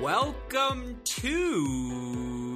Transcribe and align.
Welcome 0.00 1.00
to. 1.04 2.47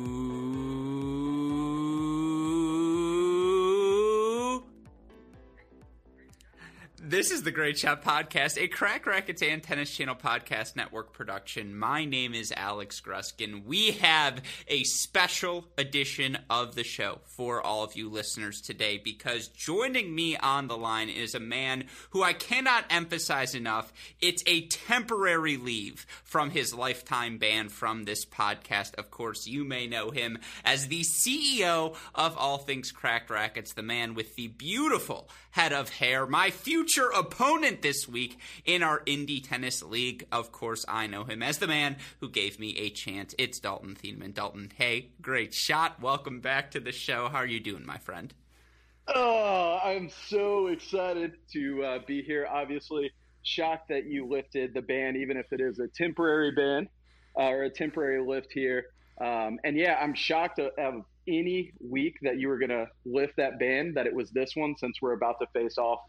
This 7.22 7.30
is 7.30 7.44
the 7.44 7.52
Great 7.52 7.78
Shot 7.78 8.02
Podcast, 8.02 8.60
a 8.60 8.66
Cracked 8.66 9.06
Racquets 9.06 9.42
and 9.42 9.62
Tennis 9.62 9.96
Channel 9.96 10.16
Podcast 10.16 10.74
Network 10.74 11.12
production. 11.12 11.78
My 11.78 12.04
name 12.04 12.34
is 12.34 12.52
Alex 12.56 13.00
Gruskin. 13.00 13.64
We 13.64 13.92
have 13.92 14.42
a 14.66 14.82
special 14.82 15.68
edition 15.78 16.36
of 16.50 16.74
the 16.74 16.82
show 16.82 17.20
for 17.26 17.62
all 17.62 17.84
of 17.84 17.94
you 17.94 18.10
listeners 18.10 18.60
today 18.60 18.98
because 18.98 19.46
joining 19.46 20.12
me 20.12 20.36
on 20.36 20.66
the 20.66 20.76
line 20.76 21.08
is 21.08 21.36
a 21.36 21.40
man 21.40 21.84
who 22.10 22.24
I 22.24 22.32
cannot 22.32 22.86
emphasize 22.90 23.54
enough. 23.54 23.92
It's 24.20 24.42
a 24.48 24.66
temporary 24.66 25.58
leave 25.58 26.08
from 26.24 26.50
his 26.50 26.74
lifetime 26.74 27.38
ban 27.38 27.68
from 27.68 28.02
this 28.02 28.24
podcast. 28.24 28.96
Of 28.96 29.12
course, 29.12 29.46
you 29.46 29.62
may 29.62 29.86
know 29.86 30.10
him 30.10 30.38
as 30.64 30.88
the 30.88 31.02
CEO 31.02 31.94
of 32.16 32.36
All 32.36 32.58
Things 32.58 32.90
Cracked 32.90 33.30
Racquets, 33.30 33.74
the 33.74 33.82
man 33.84 34.14
with 34.14 34.34
the 34.34 34.48
beautiful 34.48 35.28
head 35.52 35.72
of 35.72 35.88
hair, 35.90 36.26
my 36.26 36.50
future 36.50 37.11
opponent 37.14 37.82
this 37.82 38.08
week 38.08 38.38
in 38.64 38.82
our 38.82 39.02
Indy 39.06 39.40
Tennis 39.40 39.82
League. 39.82 40.26
Of 40.32 40.52
course, 40.52 40.84
I 40.88 41.06
know 41.06 41.24
him 41.24 41.42
as 41.42 41.58
the 41.58 41.66
man 41.66 41.96
who 42.20 42.28
gave 42.28 42.58
me 42.58 42.76
a 42.78 42.90
chance. 42.90 43.34
It's 43.38 43.60
Dalton 43.60 43.94
Thieneman. 43.94 44.34
Dalton, 44.34 44.72
hey, 44.76 45.10
great 45.20 45.54
shot. 45.54 46.00
Welcome 46.00 46.40
back 46.40 46.70
to 46.72 46.80
the 46.80 46.92
show. 46.92 47.28
How 47.28 47.38
are 47.38 47.46
you 47.46 47.60
doing, 47.60 47.86
my 47.86 47.98
friend? 47.98 48.32
Oh, 49.08 49.80
I'm 49.82 50.10
so 50.28 50.68
excited 50.68 51.32
to 51.52 51.84
uh, 51.84 51.98
be 52.06 52.22
here. 52.22 52.46
Obviously, 52.50 53.10
shocked 53.42 53.88
that 53.88 54.06
you 54.06 54.26
lifted 54.26 54.74
the 54.74 54.82
ban, 54.82 55.16
even 55.16 55.36
if 55.36 55.52
it 55.52 55.60
is 55.60 55.78
a 55.78 55.88
temporary 55.88 56.52
ban 56.52 56.88
uh, 57.36 57.48
or 57.48 57.64
a 57.64 57.70
temporary 57.70 58.24
lift 58.26 58.52
here. 58.52 58.86
Um, 59.20 59.58
and 59.64 59.76
yeah, 59.76 59.98
I'm 60.00 60.14
shocked 60.14 60.58
of, 60.58 61.04
any 61.28 61.72
week 61.80 62.16
that 62.22 62.38
you 62.38 62.48
were 62.48 62.58
going 62.58 62.70
to 62.70 62.88
lift 63.04 63.36
that 63.36 63.56
ban, 63.60 63.94
that 63.94 64.06
it 64.06 64.14
was 64.14 64.30
this 64.30 64.56
one, 64.56 64.74
since 64.76 65.00
we're 65.00 65.12
about 65.12 65.38
to 65.40 65.46
face 65.52 65.78
off 65.78 66.00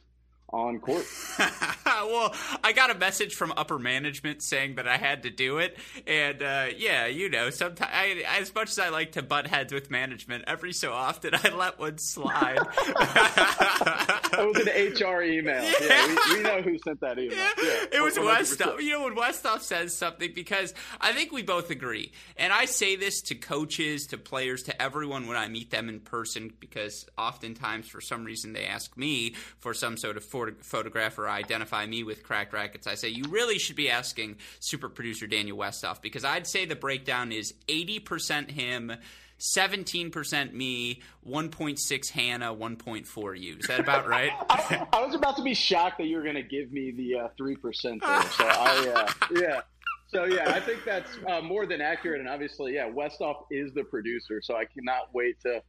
on 0.54 0.80
court. 0.80 1.06
well, 1.86 2.34
I 2.64 2.72
got 2.74 2.92
a 2.92 2.96
message 2.96 3.36
from 3.36 3.52
upper 3.58 3.80
management 3.80 4.44
saying 4.44 4.76
that 4.76 4.88
I 4.88 4.98
had 4.98 5.24
to 5.24 5.30
do 5.30 5.58
it, 5.58 5.78
and 6.06 6.42
uh, 6.42 6.68
yeah, 6.78 7.08
you 7.08 7.30
know, 7.30 7.50
sometimes 7.50 7.90
I, 7.92 8.24
as 8.40 8.54
much 8.54 8.70
as 8.70 8.80
I 8.80 8.90
like 8.90 9.14
to 9.14 9.24
butt 9.24 9.48
heads 9.48 9.74
with 9.74 9.90
management, 9.90 10.44
every 10.48 10.72
so 10.72 10.94
often 10.94 11.34
I 11.34 11.50
let 11.56 11.80
one 11.80 11.98
slide. 11.98 12.60
it 12.78 14.48
was 14.48 14.68
an 14.68 15.10
HR 15.10 15.24
email. 15.24 15.64
Yeah, 15.64 15.72
yeah 15.82 16.08
we, 16.08 16.38
we, 16.38 16.44
know 16.44 16.62
who 16.62 16.78
sent 16.78 17.00
that 17.02 17.18
email. 17.18 17.38
Yeah. 17.38 17.52
yeah 17.62 17.86
it 17.92 18.04
was 18.04 18.16
Westoff. 18.18 18.82
You 18.82 18.92
know, 18.92 19.04
when 19.06 19.16
Westoff 19.16 19.62
says 19.62 19.96
something, 19.96 20.32
because 20.36 20.74
I 21.02 21.14
think 21.14 21.32
we 21.32 21.42
both 21.42 21.72
agree, 21.72 22.12
and 22.38 22.54
I 22.54 22.66
say 22.66 22.96
this 22.96 23.22
to 23.24 23.36
coaches, 23.36 24.08
to 24.08 24.18
players, 24.18 24.64
to 24.64 24.82
everyone 24.82 25.28
when 25.28 25.38
I 25.38 25.48
meet 25.48 25.72
them 25.72 25.90
in 25.90 26.00
person, 26.00 26.54
because 26.60 27.08
oftentimes 27.18 27.88
for 27.88 28.02
some 28.02 28.24
reason 28.24 28.54
they 28.54 28.66
ask 28.66 28.96
me 28.96 29.34
for 29.58 29.74
some 29.74 29.98
sort 29.98 30.18
of 30.18 30.24
photograph 30.62 31.18
or 31.18 31.30
identify 31.30 31.86
me 31.86 32.04
with 32.04 32.24
Cracked 32.24 32.54
Racquets. 32.54 32.88
I 32.88 32.96
say 32.96 33.10
you 33.10 33.24
really 33.30 33.60
should 33.60 33.76
be 33.76 33.90
asking 33.90 34.38
super 34.60 34.90
producer 34.90 35.28
Daniel 35.28 35.58
Westhoff 35.58 36.02
because 36.02 36.24
I'd 36.24 36.48
say 36.48 36.66
the 36.66 36.76
breakdown 36.76 37.32
is 37.32 37.54
80% 37.68 38.52
him. 38.52 38.94
17% 39.58 40.54
me, 40.54 41.02
1.6 41.28 42.10
Hannah, 42.12 42.56
1.4 42.56 43.40
you. 43.40 43.58
Is 43.58 43.68
that 43.68 43.80
about 43.82 44.08
right? 44.08 44.32
I, 44.50 44.88
I, 44.94 45.06
was 45.06 45.16
about 45.16 45.36
to 45.36 45.44
be 45.44 45.54
shocked 45.54 45.98
that 45.98 46.06
you 46.06 46.16
were 46.16 46.24
going 46.24 46.36
to 46.36 46.44
give 46.44 46.72
me 46.72 46.92
the 46.92 47.20
uh, 47.20 47.28
3% 47.38 47.82
there. 47.84 48.00
So 48.00 48.00
I, 48.48 48.94
uh, 48.96 49.28
yeah. 49.36 49.62
So 50.08 50.26
yeah, 50.26 50.54
I 50.54 50.60
think 50.60 50.86
that's 50.86 51.10
uh, 51.28 51.42
more 51.42 51.66
than 51.66 51.82
accurate. 51.82 52.22
And 52.22 52.30
obviously, 52.30 52.76
yeah, 52.76 52.90
Westhoff 52.90 53.46
is 53.50 53.74
the 53.74 53.84
producer. 53.84 54.42
So 54.42 54.56
I 54.56 54.66
cannot 54.66 55.14
wait 55.14 55.42
to 55.42 55.62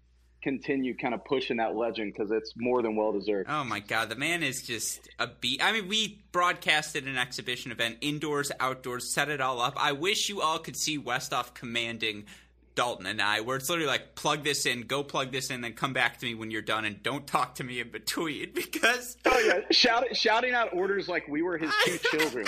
continue 0.44 0.94
kind 0.94 1.14
of 1.14 1.24
pushing 1.24 1.56
that 1.56 1.74
legend 1.74 2.12
because 2.12 2.30
it's 2.30 2.52
more 2.54 2.82
than 2.82 2.94
well 2.94 3.12
deserved. 3.12 3.48
Oh 3.50 3.64
my 3.64 3.80
god, 3.80 4.10
the 4.10 4.14
man 4.14 4.42
is 4.42 4.62
just 4.62 5.08
a 5.18 5.26
beat. 5.26 5.64
I 5.64 5.72
mean, 5.72 5.88
we 5.88 6.22
broadcasted 6.30 7.08
an 7.08 7.16
exhibition 7.16 7.72
event, 7.72 7.96
indoors, 8.02 8.52
outdoors, 8.60 9.12
set 9.12 9.30
it 9.30 9.40
all 9.40 9.60
up. 9.60 9.74
I 9.76 9.92
wish 9.92 10.28
you 10.28 10.42
all 10.42 10.58
could 10.58 10.76
see 10.76 10.98
Westoff 10.98 11.54
commanding 11.54 12.26
Dalton 12.74 13.06
and 13.06 13.22
I, 13.22 13.40
where 13.40 13.56
it's 13.56 13.70
literally 13.70 13.88
like 13.88 14.14
plug 14.16 14.44
this 14.44 14.66
in, 14.66 14.82
go 14.82 15.02
plug 15.02 15.32
this 15.32 15.50
in, 15.50 15.62
then 15.62 15.72
come 15.72 15.94
back 15.94 16.18
to 16.18 16.26
me 16.26 16.34
when 16.34 16.50
you're 16.50 16.62
done, 16.62 16.84
and 16.84 17.02
don't 17.02 17.26
talk 17.26 17.54
to 17.56 17.64
me 17.64 17.80
in 17.80 17.90
between 17.90 18.50
because 18.54 19.16
oh 19.24 19.38
yeah, 19.38 19.60
Shout, 19.70 20.14
shouting 20.14 20.52
out 20.52 20.74
orders 20.74 21.08
like 21.08 21.26
we 21.26 21.40
were 21.40 21.56
his 21.56 21.72
two 21.86 21.98
children 22.18 22.46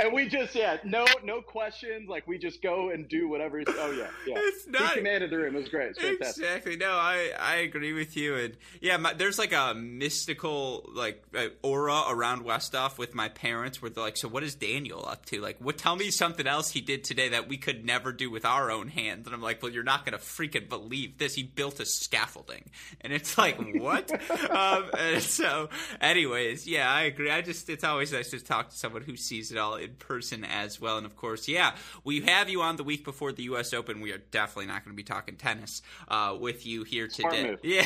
and 0.04 0.12
we 0.12 0.28
just 0.28 0.54
yeah, 0.54 0.78
no 0.84 1.04
no 1.24 1.40
questions. 1.40 2.08
Like 2.08 2.26
we 2.26 2.38
just 2.38 2.62
go 2.62 2.90
and 2.90 3.08
do 3.08 3.28
whatever. 3.28 3.62
Oh 3.66 3.90
yeah, 3.90 4.06
yeah. 4.26 4.34
It's 4.50 4.66
not, 4.66 4.90
he 4.90 4.98
commanded 4.98 5.30
the 5.30 5.38
room. 5.38 5.54
It 5.54 5.58
was 5.58 5.68
great. 5.68 5.96
exactly. 5.98 6.76
No, 6.76 6.92
I 6.92 7.30
I 7.38 7.56
agree 7.56 7.92
with 7.92 8.16
you. 8.16 8.36
And 8.36 8.56
yeah, 8.80 8.96
my, 8.96 9.12
there's 9.12 9.38
like 9.38 9.52
a 9.52 9.74
mystical 9.74 10.88
like 10.94 11.22
uh, 11.34 11.48
aura 11.62 12.02
around 12.08 12.44
Westoff 12.44 12.98
with 12.98 13.14
my 13.14 13.28
parents, 13.28 13.80
where 13.80 13.90
they're 13.90 14.04
like, 14.04 14.16
so 14.16 14.28
what 14.28 14.42
is 14.42 14.54
Daniel 14.54 15.06
up 15.06 15.26
to? 15.26 15.40
Like, 15.40 15.58
what? 15.58 15.78
Tell 15.78 15.96
me 15.96 16.10
something 16.10 16.46
else 16.46 16.70
he 16.70 16.80
did 16.80 17.04
today 17.04 17.28
that 17.30 17.48
we 17.48 17.56
could 17.56 17.84
never 17.84 18.12
do 18.12 18.30
with 18.30 18.44
our 18.44 18.70
own 18.70 18.88
hands. 18.88 19.26
And 19.26 19.34
I'm 19.34 19.42
like, 19.42 19.62
well, 19.62 19.72
you're 19.72 19.82
not 19.82 20.04
gonna 20.04 20.18
freaking 20.18 20.68
believe 20.68 21.18
this. 21.18 21.34
He 21.34 21.42
built 21.42 21.80
a 21.80 21.86
scaffolding, 21.86 22.64
and 23.00 23.12
it's 23.12 23.36
like 23.38 23.58
what? 23.74 24.10
um, 24.50 24.90
and 24.98 25.22
so, 25.22 25.68
anyways, 26.00 26.66
yeah, 26.66 26.90
I 26.90 27.02
agree. 27.02 27.30
I 27.30 27.42
just 27.42 27.68
it's 27.68 27.84
always 27.84 28.12
nice 28.12 28.30
to 28.30 28.40
talk 28.40 28.70
to 28.70 28.76
someone 28.76 29.02
who 29.02 29.16
sees 29.16 29.52
it 29.52 29.58
all 29.58 29.76
in 29.90 29.96
person 29.96 30.44
as 30.44 30.80
well. 30.80 30.96
And 30.96 31.06
of 31.06 31.16
course, 31.16 31.48
yeah, 31.48 31.74
we 32.04 32.20
have 32.22 32.48
you 32.48 32.62
on 32.62 32.76
the 32.76 32.84
week 32.84 33.04
before 33.04 33.32
the 33.32 33.42
U.S. 33.44 33.74
Open. 33.74 34.00
We 34.00 34.12
are 34.12 34.18
definitely 34.18 34.66
not 34.66 34.84
going 34.84 34.94
to 34.94 34.96
be 34.96 35.02
talking 35.04 35.36
tennis 35.36 35.82
uh, 36.08 36.36
with 36.38 36.64
you 36.66 36.84
here 36.84 37.08
today. 37.08 37.56
Yeah, 37.70 37.84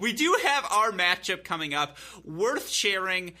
we 0.00 0.12
do 0.12 0.36
have 0.42 0.64
our 0.70 0.90
matchup 0.90 1.44
coming 1.44 1.74
up. 1.74 1.96
Worth 2.24 2.68
sharing. 2.68 3.34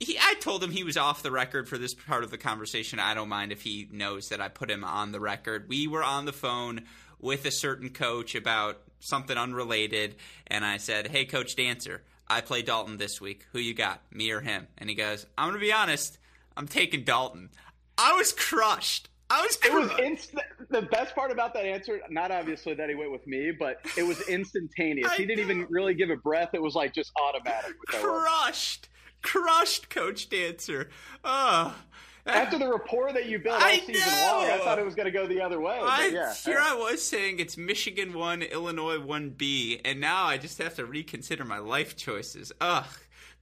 He, 0.00 0.18
I 0.18 0.34
told 0.40 0.62
him 0.62 0.70
he 0.70 0.84
was 0.84 0.96
off 0.96 1.22
the 1.22 1.30
record 1.30 1.68
for 1.68 1.78
this 1.78 1.94
part 1.94 2.24
of 2.24 2.30
the 2.30 2.38
conversation. 2.38 2.98
I 2.98 3.14
don't 3.14 3.28
mind 3.28 3.52
if 3.52 3.62
he 3.62 3.88
knows 3.90 4.28
that 4.28 4.40
I 4.40 4.48
put 4.48 4.70
him 4.70 4.84
on 4.84 5.12
the 5.12 5.20
record. 5.20 5.68
We 5.68 5.86
were 5.86 6.02
on 6.02 6.24
the 6.24 6.32
phone 6.32 6.82
with 7.20 7.44
a 7.46 7.50
certain 7.50 7.90
coach 7.90 8.34
about 8.34 8.80
something 9.00 9.36
unrelated, 9.36 10.16
and 10.46 10.64
I 10.64 10.78
said, 10.78 11.08
"Hey, 11.08 11.24
Coach 11.24 11.56
Dancer, 11.56 12.02
I 12.28 12.40
play 12.40 12.62
Dalton 12.62 12.96
this 12.96 13.20
week. 13.20 13.46
Who 13.52 13.58
you 13.58 13.74
got, 13.74 14.00
me 14.12 14.30
or 14.30 14.40
him?" 14.40 14.66
And 14.78 14.88
he 14.88 14.96
goes, 14.96 15.26
"I'm 15.38 15.48
going 15.48 15.60
to 15.60 15.66
be 15.66 15.72
honest. 15.72 16.18
I'm 16.56 16.68
taking 16.68 17.04
Dalton. 17.04 17.50
I 17.98 18.14
was 18.14 18.32
crushed. 18.32 19.08
I 19.30 19.42
was. 19.42 19.56
Crushed. 19.56 19.98
It 19.98 20.10
was. 20.10 20.42
The 20.70 20.82
best 20.82 21.14
part 21.14 21.30
about 21.30 21.54
that 21.54 21.64
answer, 21.64 22.00
not 22.10 22.30
obviously 22.30 22.74
that 22.74 22.88
he 22.88 22.94
went 22.94 23.12
with 23.12 23.26
me, 23.26 23.52
but 23.52 23.78
it 23.96 24.02
was 24.02 24.20
instantaneous. 24.28 25.12
he 25.16 25.24
didn't 25.24 25.44
even 25.44 25.66
really 25.70 25.94
give 25.94 26.10
a 26.10 26.16
breath. 26.16 26.50
It 26.52 26.62
was 26.62 26.74
like 26.74 26.92
just 26.94 27.12
automatic. 27.20 27.72
Crushed, 27.86 28.88
crushed, 29.22 29.90
Coach 29.90 30.28
Dancer. 30.28 30.90
Oh. 31.24 31.74
After 32.26 32.58
the 32.58 32.70
rapport 32.70 33.12
that 33.12 33.26
you 33.26 33.38
built 33.38 33.56
all 33.56 33.62
I 33.62 33.80
season 33.80 34.10
know. 34.10 34.32
long, 34.32 34.50
I 34.50 34.58
thought 34.64 34.78
it 34.78 34.84
was 34.84 34.94
going 34.94 35.04
to 35.04 35.12
go 35.12 35.26
the 35.26 35.42
other 35.42 35.60
way. 35.60 35.78
I, 35.78 36.06
yeah, 36.06 36.32
here 36.32 36.58
I 36.58 36.74
was 36.74 37.06
saying 37.06 37.38
it's 37.38 37.58
Michigan 37.58 38.14
one, 38.14 38.40
Illinois 38.40 38.98
one 38.98 39.28
B, 39.28 39.78
and 39.84 40.00
now 40.00 40.24
I 40.24 40.38
just 40.38 40.56
have 40.56 40.74
to 40.76 40.86
reconsider 40.86 41.44
my 41.44 41.58
life 41.58 41.96
choices. 41.96 42.50
Ugh 42.62 42.86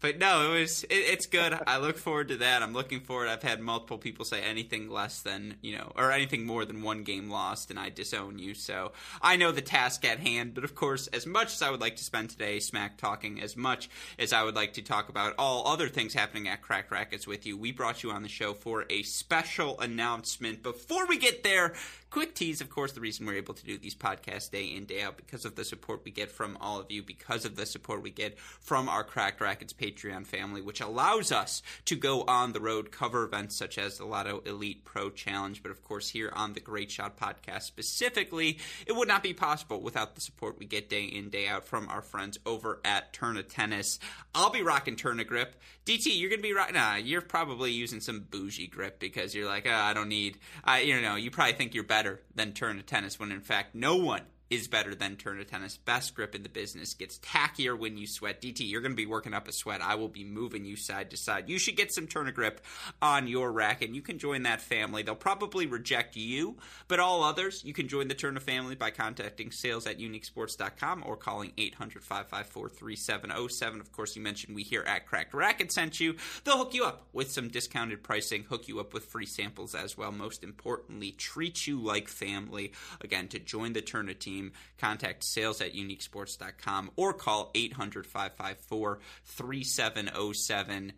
but 0.02 0.18
no, 0.18 0.52
it 0.52 0.60
was 0.60 0.84
it, 0.84 0.94
it's 0.94 1.26
good. 1.26 1.56
I 1.66 1.78
look 1.78 1.96
forward 1.96 2.28
to 2.28 2.36
that. 2.38 2.62
I'm 2.62 2.72
looking 2.72 3.00
forward. 3.00 3.28
I've 3.28 3.42
had 3.42 3.60
multiple 3.60 3.98
people 3.98 4.24
say 4.24 4.42
anything 4.42 4.90
less 4.90 5.20
than 5.20 5.54
you 5.62 5.78
know, 5.78 5.92
or 5.96 6.10
anything 6.10 6.44
more 6.44 6.64
than 6.64 6.82
one 6.82 7.04
game 7.04 7.30
lost, 7.30 7.70
and 7.70 7.78
I 7.78 7.88
disown 7.88 8.38
you. 8.38 8.54
So 8.54 8.92
I 9.22 9.36
know 9.36 9.52
the 9.52 9.62
task 9.62 10.04
at 10.04 10.18
hand. 10.18 10.54
But 10.54 10.64
of 10.64 10.75
course, 10.75 11.06
as 11.06 11.25
much 11.25 11.54
as 11.54 11.62
I 11.62 11.70
would 11.70 11.81
like 11.81 11.96
to 11.96 12.04
spend 12.04 12.31
today 12.31 12.58
smack 12.58 12.99
talking, 12.99 13.40
as 13.40 13.56
much 13.56 13.88
as 14.19 14.32
I 14.32 14.43
would 14.43 14.56
like 14.56 14.75
to 14.75 14.82
talk 14.82 15.08
about 15.08 15.34
all 15.38 15.69
other 15.69 15.88
things 15.88 16.12
happening 16.12 16.48
at 16.48 16.62
Cracked 16.62 16.90
Racquets 16.90 17.26
with 17.26 17.46
you, 17.46 17.56
we 17.56 17.70
brought 17.70 18.02
you 18.02 18.10
on 18.10 18.22
the 18.22 18.28
show 18.28 18.55
for 18.55 18.84
a 18.90 19.02
special 19.05 19.81
announcement. 19.81 20.64
Before 20.64 21.06
we 21.06 21.16
get 21.16 21.44
there, 21.44 21.75
quick 22.10 22.34
tease, 22.34 22.60
of 22.60 22.69
course, 22.69 22.93
the 22.93 23.00
reason 23.00 23.25
we're 23.25 23.37
able 23.37 23.55
to 23.55 23.64
do 23.64 23.78
these 23.78 23.94
podcasts 23.94 24.50
day 24.50 24.66
in, 24.66 24.84
day 24.84 25.02
out 25.02 25.16
because 25.16 25.44
of 25.44 25.55
the 25.55 25.64
support 25.64 26.02
we 26.05 26.10
get 26.10 26.31
from 26.31 26.58
all 26.60 26.78
of 26.78 26.90
you, 26.90 27.02
because 27.02 27.44
of 27.44 27.56
the 27.56 27.64
support 27.64 28.02
we 28.02 28.10
get 28.10 28.38
from 28.38 28.88
our 28.88 29.05
Cracked 29.05 29.40
Racquets 29.40 29.72
Patreon 29.93 30.27
family, 30.27 30.61
which 30.61 30.81
allows 30.81 31.33
us 31.33 31.62
to 31.87 31.97
go 31.97 32.23
on 32.23 32.53
the 32.53 32.61
road, 32.61 32.91
cover 32.91 33.25
events 33.25 33.56
such 33.56 33.79
as 33.79 33.99
the 33.99 34.05
Lotto 34.05 34.43
Elite 34.47 34.85
Pro 34.85 35.11
Challenge. 35.11 35.62
But 35.62 35.73
of 35.73 35.83
course, 35.83 36.09
here 36.09 36.33
on 36.35 36.53
the 36.53 36.61
Great 36.61 36.91
Shot 36.91 37.19
podcast 37.19 37.62
specifically, 37.62 38.59
it 38.87 38.93
would 38.93 39.09
not 39.09 39.23
be 39.23 39.35
possible 39.35 39.81
without 39.81 40.15
the 40.15 40.21
support 40.21 40.59
we 40.59 40.67
get 40.67 40.89
day 40.89 41.05
in, 41.05 41.29
day 41.31 41.47
out 41.47 41.67
from 41.67 41.89
our 41.89 42.03
friends 42.03 42.39
over 42.47 42.81
at 42.85 43.12
Tourna 43.12 43.47
Tennis. 43.47 43.99
I'll 44.35 44.50
be 44.50 44.62
rocking 44.62 44.97
Tourna 44.97 45.27
Grip. 45.27 45.56
DT, 45.85 46.19
you're 46.19 46.31
gonna 46.31 46.43
be 46.43 46.53
right. 46.53 46.73
Nah, 46.73 46.97
you're 46.97 47.21
probably 47.21 47.73
using 47.73 48.00
some 48.00 48.21
bougie 48.21 48.69
grip 48.69 48.99
because 48.99 49.35
you're 49.35 49.47
like, 49.47 49.67
oh, 49.67 49.73
I 49.73 49.93
don't 49.93 50.09
need. 50.09 50.39
I, 50.65 50.81
you 50.81 51.00
know, 51.00 51.17
you 51.17 51.31
probably 51.31 51.55
think 51.55 51.75
you're 51.75 51.85
better 51.85 52.21
than 52.35 52.53
Tourna 52.53 52.85
Tennis 52.85 53.19
when 53.19 53.33
in 53.33 53.41
fact 53.41 53.75
no 53.75 53.97
one 53.97 54.23
is 54.52 54.69
better 54.69 54.94
than 54.94 55.16
Tourna 55.16 55.46
Tennis. 55.46 55.78
Best 55.78 56.14
grip 56.14 56.34
in 56.34 56.43
the 56.43 56.49
business. 56.50 56.93
Gets 56.93 57.19
tackier 57.20 57.76
when 57.76 57.96
you 57.96 58.06
sweat. 58.06 58.43
DT, 58.43 58.69
you're 58.69 58.82
going 58.82 58.93
to 58.93 58.96
be 58.96 59.06
working 59.06 59.32
up 59.32 59.49
a 59.49 59.52
sweat. 59.52 59.81
I 59.81 59.94
will 59.94 60.08
be 60.08 60.25
moving 60.25 60.66
you 60.66 60.76
side 60.76 61.10
to 61.10 61.16
side. 61.16 61.49
You 61.49 61.58
should 61.58 61.75
get 61.75 61.90
some 61.90 62.06
Tourna 62.06 62.34
grip 62.34 62.60
on 63.00 63.28
your 63.28 63.50
racket. 63.50 63.94
You 63.94 64.02
can 64.02 64.19
join 64.19 64.43
that 64.43 64.60
family. 64.60 65.02
They'll 65.02 65.14
probably 65.14 65.64
reject 65.64 66.16
you, 66.16 66.58
but 66.87 67.00
all 67.00 67.25
others, 67.25 67.64
you 67.64 67.72
can 67.72 67.88
join 67.88 68.08
the 68.08 68.14
Tourna 68.14 68.43
family 68.43 68.75
by 68.75 68.90
contacting 68.90 69.50
sales 69.52 69.87
at 69.87 69.99
uniquesports.com 69.99 71.02
or 71.06 71.16
calling 71.16 71.52
800 71.56 72.05
554 72.05 72.69
3707. 72.69 73.81
Of 73.81 73.90
course, 73.90 74.14
you 74.14 74.20
mentioned 74.20 74.55
we 74.55 74.64
here 74.64 74.84
at 74.87 75.06
Cracked 75.06 75.32
Racquet 75.32 75.72
sent 75.72 75.98
you. 75.98 76.16
They'll 76.44 76.58
hook 76.58 76.75
you 76.75 76.84
up 76.84 77.06
with 77.14 77.32
some 77.32 77.48
discounted 77.48 78.02
pricing, 78.02 78.44
hook 78.44 78.69
you 78.69 78.81
up 78.81 78.93
with 78.93 79.06
free 79.06 79.25
samples 79.25 79.75
as 79.75 79.96
well. 79.96 80.12
Most 80.12 80.44
importantly, 80.44 81.12
treat 81.12 81.66
you 81.66 81.81
like 81.81 82.08
family. 82.08 82.72
Again, 83.00 83.28
to 83.28 83.38
join 83.38 83.72
the 83.72 83.81
Tourna 83.81 84.19
team, 84.19 84.42
contact 84.79 85.23
sales 85.23 85.61
at 85.61 85.75
uniquesports.com 85.75 86.91
or 86.97 87.12
call 87.12 87.50
800 87.55 88.06
554 88.06 88.99
3707. 89.25 90.93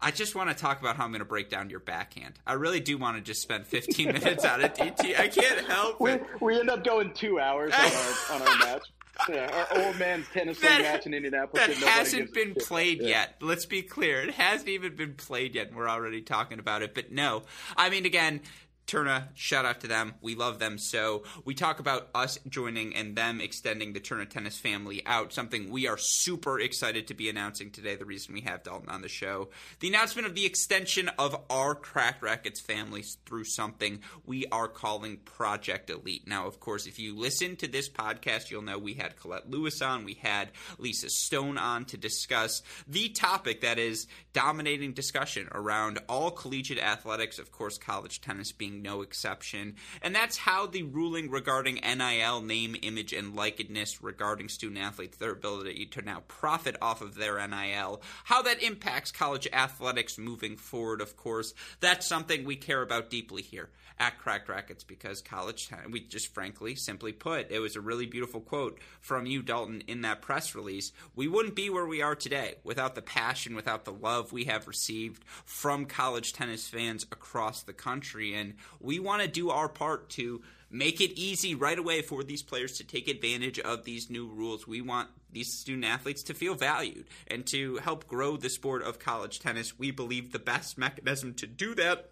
I 0.00 0.10
just 0.10 0.34
want 0.34 0.50
to 0.50 0.54
talk 0.54 0.80
about 0.80 0.96
how 0.96 1.04
I'm 1.04 1.10
going 1.10 1.20
to 1.20 1.24
break 1.24 1.48
down 1.48 1.70
your 1.70 1.80
backhand. 1.80 2.38
I 2.46 2.54
really 2.54 2.80
do 2.80 2.98
want 2.98 3.16
to 3.16 3.22
just 3.22 3.40
spend 3.42 3.66
15 3.66 4.06
minutes 4.12 4.44
on 4.44 4.60
it, 4.60 4.74
DT. 4.74 5.18
I 5.18 5.28
can't 5.28 5.66
help 5.66 6.00
we, 6.00 6.12
it. 6.12 6.22
We 6.40 6.58
end 6.58 6.70
up 6.70 6.84
going 6.84 7.12
two 7.14 7.40
hours 7.40 7.72
on 7.72 7.80
our, 7.80 8.14
on 8.40 8.48
our 8.48 8.58
match. 8.58 8.82
Yeah, 9.30 9.66
our 9.72 9.86
old 9.86 9.98
man's 9.98 10.28
tennis 10.28 10.60
that, 10.60 10.82
match 10.82 11.06
in 11.06 11.14
Indianapolis. 11.14 11.66
That 11.66 11.88
hasn't 11.88 12.34
been 12.34 12.54
played 12.54 13.00
yeah. 13.00 13.08
yet. 13.08 13.36
Let's 13.40 13.64
be 13.64 13.80
clear. 13.80 14.20
It 14.20 14.34
hasn't 14.34 14.68
even 14.68 14.94
been 14.94 15.14
played 15.14 15.54
yet, 15.54 15.68
and 15.68 15.76
we're 15.76 15.88
already 15.88 16.20
talking 16.20 16.58
about 16.58 16.82
it. 16.82 16.94
But 16.94 17.12
no, 17.12 17.42
I 17.78 17.88
mean, 17.88 18.04
again, 18.04 18.42
Tourna, 18.86 19.28
shout 19.34 19.64
out 19.64 19.80
to 19.80 19.88
them. 19.88 20.14
We 20.20 20.34
love 20.34 20.58
them 20.58 20.78
so. 20.78 21.24
We 21.44 21.54
talk 21.54 21.80
about 21.80 22.08
us 22.14 22.38
joining 22.48 22.94
and 22.94 23.16
them 23.16 23.40
extending 23.40 23.92
the 23.92 24.00
Tourna 24.00 24.28
tennis 24.28 24.58
family 24.58 25.02
out, 25.06 25.32
something 25.32 25.70
we 25.70 25.88
are 25.88 25.98
super 25.98 26.60
excited 26.60 27.08
to 27.08 27.14
be 27.14 27.28
announcing 27.28 27.70
today. 27.70 27.96
The 27.96 28.04
reason 28.04 28.34
we 28.34 28.42
have 28.42 28.62
Dalton 28.62 28.88
on 28.88 29.02
the 29.02 29.08
show. 29.08 29.48
The 29.80 29.88
announcement 29.88 30.26
of 30.28 30.34
the 30.34 30.46
extension 30.46 31.08
of 31.18 31.36
our 31.50 31.74
Cracked 31.74 32.22
Racquets 32.22 32.60
families 32.60 33.18
through 33.26 33.44
something 33.44 34.00
we 34.24 34.46
are 34.52 34.68
calling 34.68 35.16
Project 35.18 35.90
Elite. 35.90 36.26
Now, 36.26 36.46
of 36.46 36.60
course, 36.60 36.86
if 36.86 36.98
you 36.98 37.16
listen 37.16 37.56
to 37.56 37.68
this 37.68 37.88
podcast, 37.88 38.50
you'll 38.50 38.62
know 38.62 38.78
we 38.78 38.94
had 38.94 39.16
Colette 39.16 39.50
Lewis 39.50 39.82
on, 39.82 40.04
we 40.04 40.14
had 40.14 40.50
Lisa 40.78 41.10
Stone 41.10 41.58
on 41.58 41.84
to 41.86 41.96
discuss 41.96 42.62
the 42.86 43.08
topic 43.08 43.62
that 43.62 43.78
is 43.78 44.06
dominating 44.32 44.92
discussion 44.92 45.48
around 45.52 45.98
all 46.08 46.30
collegiate 46.30 46.78
athletics, 46.78 47.38
of 47.38 47.50
course, 47.50 47.78
college 47.78 48.20
tennis 48.20 48.52
being 48.52 48.75
no 48.82 49.02
exception. 49.02 49.76
And 50.02 50.14
that's 50.14 50.36
how 50.36 50.66
the 50.66 50.82
ruling 50.82 51.30
regarding 51.30 51.76
NIL, 51.76 52.40
name, 52.40 52.76
image, 52.82 53.12
and 53.12 53.34
likeness 53.34 54.02
regarding 54.02 54.48
student 54.48 54.80
athletes, 54.80 55.16
their 55.16 55.32
ability 55.32 55.86
to 55.86 56.02
now 56.02 56.22
profit 56.28 56.76
off 56.80 57.02
of 57.02 57.14
their 57.14 57.46
NIL, 57.46 58.02
how 58.24 58.42
that 58.42 58.62
impacts 58.62 59.10
college 59.10 59.48
athletics 59.52 60.18
moving 60.18 60.56
forward, 60.56 61.00
of 61.00 61.16
course. 61.16 61.54
That's 61.80 62.06
something 62.06 62.44
we 62.44 62.56
care 62.56 62.82
about 62.82 63.10
deeply 63.10 63.42
here 63.42 63.70
at 63.98 64.18
Cracked 64.18 64.48
Racquets 64.48 64.84
because 64.84 65.22
college, 65.22 65.70
we 65.90 66.00
just 66.00 66.32
frankly, 66.34 66.74
simply 66.74 67.12
put, 67.12 67.50
it 67.50 67.60
was 67.60 67.76
a 67.76 67.80
really 67.80 68.06
beautiful 68.06 68.40
quote 68.40 68.78
from 69.00 69.24
you, 69.26 69.42
Dalton, 69.42 69.82
in 69.86 70.02
that 70.02 70.20
press 70.20 70.54
release. 70.54 70.92
We 71.14 71.28
wouldn't 71.28 71.54
be 71.54 71.70
where 71.70 71.86
we 71.86 72.02
are 72.02 72.14
today 72.14 72.56
without 72.62 72.94
the 72.94 73.02
passion, 73.02 73.54
without 73.54 73.84
the 73.84 73.92
love 73.92 74.32
we 74.32 74.44
have 74.44 74.68
received 74.68 75.24
from 75.44 75.86
college 75.86 76.34
tennis 76.34 76.68
fans 76.68 77.04
across 77.04 77.62
the 77.62 77.72
country. 77.72 78.34
And 78.34 78.54
we 78.80 78.98
want 78.98 79.22
to 79.22 79.28
do 79.28 79.50
our 79.50 79.68
part 79.68 80.10
to 80.10 80.42
make 80.70 81.00
it 81.00 81.18
easy 81.18 81.54
right 81.54 81.78
away 81.78 82.02
for 82.02 82.22
these 82.22 82.42
players 82.42 82.78
to 82.78 82.84
take 82.84 83.08
advantage 83.08 83.58
of 83.58 83.84
these 83.84 84.10
new 84.10 84.26
rules. 84.26 84.66
We 84.66 84.80
want 84.80 85.08
these 85.30 85.52
student 85.52 85.84
athletes 85.84 86.22
to 86.24 86.34
feel 86.34 86.54
valued 86.54 87.06
and 87.28 87.46
to 87.46 87.76
help 87.76 88.06
grow 88.08 88.36
the 88.36 88.50
sport 88.50 88.82
of 88.82 88.98
college 88.98 89.40
tennis. 89.40 89.78
We 89.78 89.90
believe 89.90 90.32
the 90.32 90.38
best 90.38 90.78
mechanism 90.78 91.34
to 91.34 91.46
do 91.46 91.74
that 91.76 92.10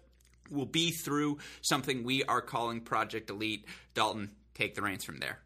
will 0.49 0.65
be 0.65 0.91
through 0.91 1.39
something 1.61 2.03
we 2.03 2.23
are 2.23 2.41
calling 2.41 2.81
Project 2.81 3.29
Elite. 3.29 3.65
Dalton, 3.93 4.31
take 4.53 4.75
the 4.75 4.81
reins 4.81 5.03
from 5.03 5.19
there. 5.19 5.39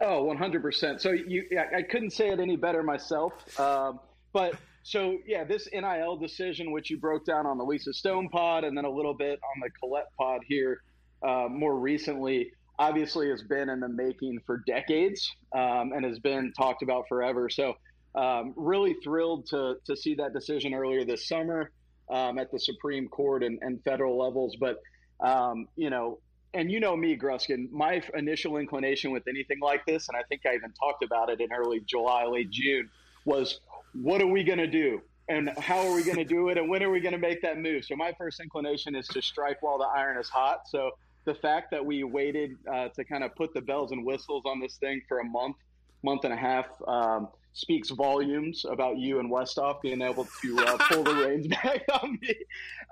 Oh, 0.00 0.24
100%. 0.24 1.00
So 1.00 1.12
you, 1.12 1.44
I 1.76 1.82
couldn't 1.82 2.10
say 2.10 2.30
it 2.30 2.40
any 2.40 2.56
better 2.56 2.82
myself. 2.82 3.32
Um, 3.60 4.00
but 4.32 4.54
so 4.82 5.18
yeah, 5.26 5.44
this 5.44 5.68
NIL 5.72 6.16
decision, 6.16 6.72
which 6.72 6.90
you 6.90 6.98
broke 6.98 7.24
down 7.24 7.46
on 7.46 7.58
the 7.58 7.64
Lisa 7.64 7.92
Stone 7.92 8.28
pod, 8.28 8.64
and 8.64 8.76
then 8.76 8.84
a 8.84 8.90
little 8.90 9.14
bit 9.14 9.38
on 9.54 9.60
the 9.62 9.70
Colette 9.80 10.08
pod 10.18 10.40
here, 10.46 10.82
uh, 11.26 11.46
more 11.48 11.78
recently, 11.78 12.52
obviously 12.78 13.28
has 13.30 13.42
been 13.42 13.68
in 13.68 13.80
the 13.80 13.88
making 13.88 14.40
for 14.44 14.62
decades 14.66 15.30
um, 15.54 15.92
and 15.92 16.04
has 16.04 16.18
been 16.18 16.52
talked 16.56 16.82
about 16.82 17.04
forever. 17.08 17.48
So 17.48 17.76
um, 18.14 18.54
really 18.56 18.96
thrilled 19.04 19.46
to 19.50 19.76
to 19.86 19.96
see 19.96 20.14
that 20.16 20.32
decision 20.32 20.74
earlier 20.74 21.04
this 21.04 21.28
summer 21.28 21.70
um, 22.10 22.38
at 22.38 22.50
the 22.50 22.58
Supreme 22.58 23.08
Court 23.08 23.42
and, 23.42 23.58
and 23.62 23.82
federal 23.84 24.18
levels. 24.18 24.56
But 24.58 24.78
um, 25.20 25.68
you 25.76 25.90
know, 25.90 26.18
and 26.54 26.70
you 26.70 26.80
know 26.80 26.96
me, 26.96 27.16
Gruskin, 27.16 27.70
my 27.70 28.02
initial 28.14 28.56
inclination 28.56 29.12
with 29.12 29.28
anything 29.28 29.60
like 29.60 29.86
this, 29.86 30.08
and 30.08 30.16
I 30.16 30.22
think 30.28 30.42
I 30.44 30.54
even 30.54 30.72
talked 30.72 31.04
about 31.04 31.30
it 31.30 31.40
in 31.40 31.52
early 31.52 31.80
July, 31.86 32.26
late 32.26 32.50
June, 32.50 32.90
was 33.24 33.60
what 33.94 34.20
are 34.20 34.26
we 34.26 34.42
going 34.44 34.58
to 34.58 34.66
do? 34.66 35.00
And 35.28 35.50
how 35.58 35.78
are 35.86 35.94
we 35.94 36.02
going 36.02 36.16
to 36.16 36.24
do 36.24 36.48
it? 36.48 36.58
And 36.58 36.68
when 36.68 36.82
are 36.82 36.90
we 36.90 37.00
going 37.00 37.12
to 37.12 37.18
make 37.18 37.42
that 37.42 37.58
move? 37.58 37.84
So 37.84 37.96
my 37.96 38.12
first 38.18 38.40
inclination 38.40 38.94
is 38.94 39.06
to 39.08 39.22
strike 39.22 39.62
while 39.62 39.78
the 39.78 39.84
iron 39.84 40.18
is 40.18 40.28
hot. 40.28 40.68
So 40.68 40.90
the 41.24 41.34
fact 41.34 41.70
that 41.70 41.84
we 41.84 42.02
waited 42.02 42.56
uh, 42.70 42.88
to 42.88 43.04
kind 43.04 43.22
of 43.22 43.34
put 43.36 43.54
the 43.54 43.60
bells 43.60 43.92
and 43.92 44.04
whistles 44.04 44.42
on 44.44 44.60
this 44.60 44.76
thing 44.76 45.00
for 45.08 45.20
a 45.20 45.24
month, 45.24 45.56
month 46.02 46.24
and 46.24 46.32
a 46.32 46.36
half, 46.36 46.66
um, 46.88 47.28
speaks 47.52 47.90
volumes 47.90 48.64
about 48.68 48.98
you 48.98 49.20
and 49.20 49.30
Westoff 49.30 49.80
being 49.82 50.02
able 50.02 50.26
to 50.42 50.58
uh, 50.58 50.76
pull 50.88 51.04
the 51.04 51.14
reins 51.14 51.46
back 51.62 51.84
on 52.02 52.18
me. 52.20 52.34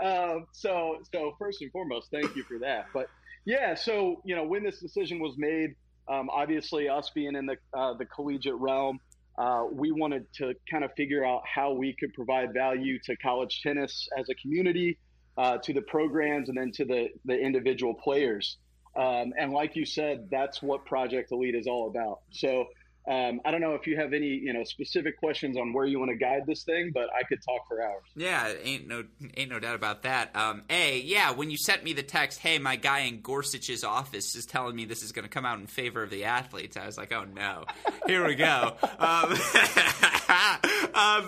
Um, 0.04 0.46
so, 0.52 0.98
so 1.12 1.34
first 1.38 1.62
and 1.62 1.72
foremost, 1.72 2.10
thank 2.10 2.36
you 2.36 2.44
for 2.44 2.58
that. 2.58 2.86
But 2.92 3.08
yeah, 3.44 3.74
so 3.74 4.20
you 4.24 4.36
know, 4.36 4.44
when 4.44 4.62
this 4.62 4.78
decision 4.80 5.18
was 5.18 5.36
made, 5.36 5.74
um, 6.08 6.28
obviously 6.30 6.88
us 6.88 7.10
being 7.10 7.36
in 7.36 7.46
the 7.46 7.56
uh, 7.72 7.94
the 7.94 8.04
collegiate 8.04 8.54
realm, 8.54 9.00
uh, 9.40 9.64
we 9.72 9.90
wanted 9.90 10.26
to 10.34 10.54
kind 10.70 10.84
of 10.84 10.90
figure 10.96 11.24
out 11.24 11.40
how 11.46 11.72
we 11.72 11.96
could 11.98 12.12
provide 12.12 12.52
value 12.52 12.98
to 13.06 13.16
college 13.16 13.62
tennis 13.62 14.06
as 14.18 14.28
a 14.28 14.34
community, 14.34 14.98
uh, 15.38 15.56
to 15.56 15.72
the 15.72 15.80
programs, 15.80 16.50
and 16.50 16.58
then 16.58 16.70
to 16.72 16.84
the 16.84 17.08
the 17.24 17.38
individual 17.38 17.94
players. 17.94 18.58
Um, 18.96 19.32
and 19.38 19.52
like 19.52 19.76
you 19.76 19.86
said, 19.86 20.28
that's 20.30 20.60
what 20.60 20.84
Project 20.84 21.32
Elite 21.32 21.54
is 21.54 21.66
all 21.66 21.88
about. 21.88 22.20
So 22.32 22.66
um, 23.08 23.40
I 23.44 23.50
don't 23.50 23.60
know 23.62 23.74
if 23.74 23.86
you 23.86 23.96
have 23.96 24.12
any, 24.12 24.26
you 24.26 24.52
know, 24.52 24.62
specific 24.62 25.18
questions 25.18 25.56
on 25.56 25.72
where 25.72 25.86
you 25.86 25.98
want 25.98 26.10
to 26.10 26.16
guide 26.16 26.42
this 26.46 26.64
thing, 26.64 26.90
but 26.92 27.08
I 27.18 27.22
could 27.22 27.42
talk 27.42 27.66
for 27.66 27.82
hours. 27.82 28.02
Yeah, 28.14 28.52
ain't 28.62 28.86
no 28.86 29.04
ain't 29.36 29.50
no 29.50 29.58
doubt 29.58 29.74
about 29.74 30.02
that. 30.02 30.36
Um, 30.36 30.62
a, 30.68 31.00
yeah, 31.00 31.30
when 31.32 31.50
you 31.50 31.56
sent 31.56 31.82
me 31.82 31.94
the 31.94 32.02
text, 32.02 32.40
hey, 32.40 32.58
my 32.58 32.76
guy 32.76 33.00
in 33.00 33.22
Gorsuch's 33.22 33.84
office 33.84 34.34
is 34.34 34.44
telling 34.44 34.76
me 34.76 34.84
this 34.84 35.02
is 35.02 35.12
going 35.12 35.24
to 35.24 35.30
come 35.30 35.46
out 35.46 35.58
in 35.58 35.66
favor 35.66 36.02
of 36.02 36.10
the 36.10 36.24
athletes. 36.24 36.76
I 36.76 36.86
was 36.86 36.98
like, 36.98 37.12
oh 37.12 37.24
no, 37.24 37.64
here 38.06 38.26
we 38.26 38.34
go. 38.34 38.76
Um, 39.00 39.32
uh, 40.28 40.58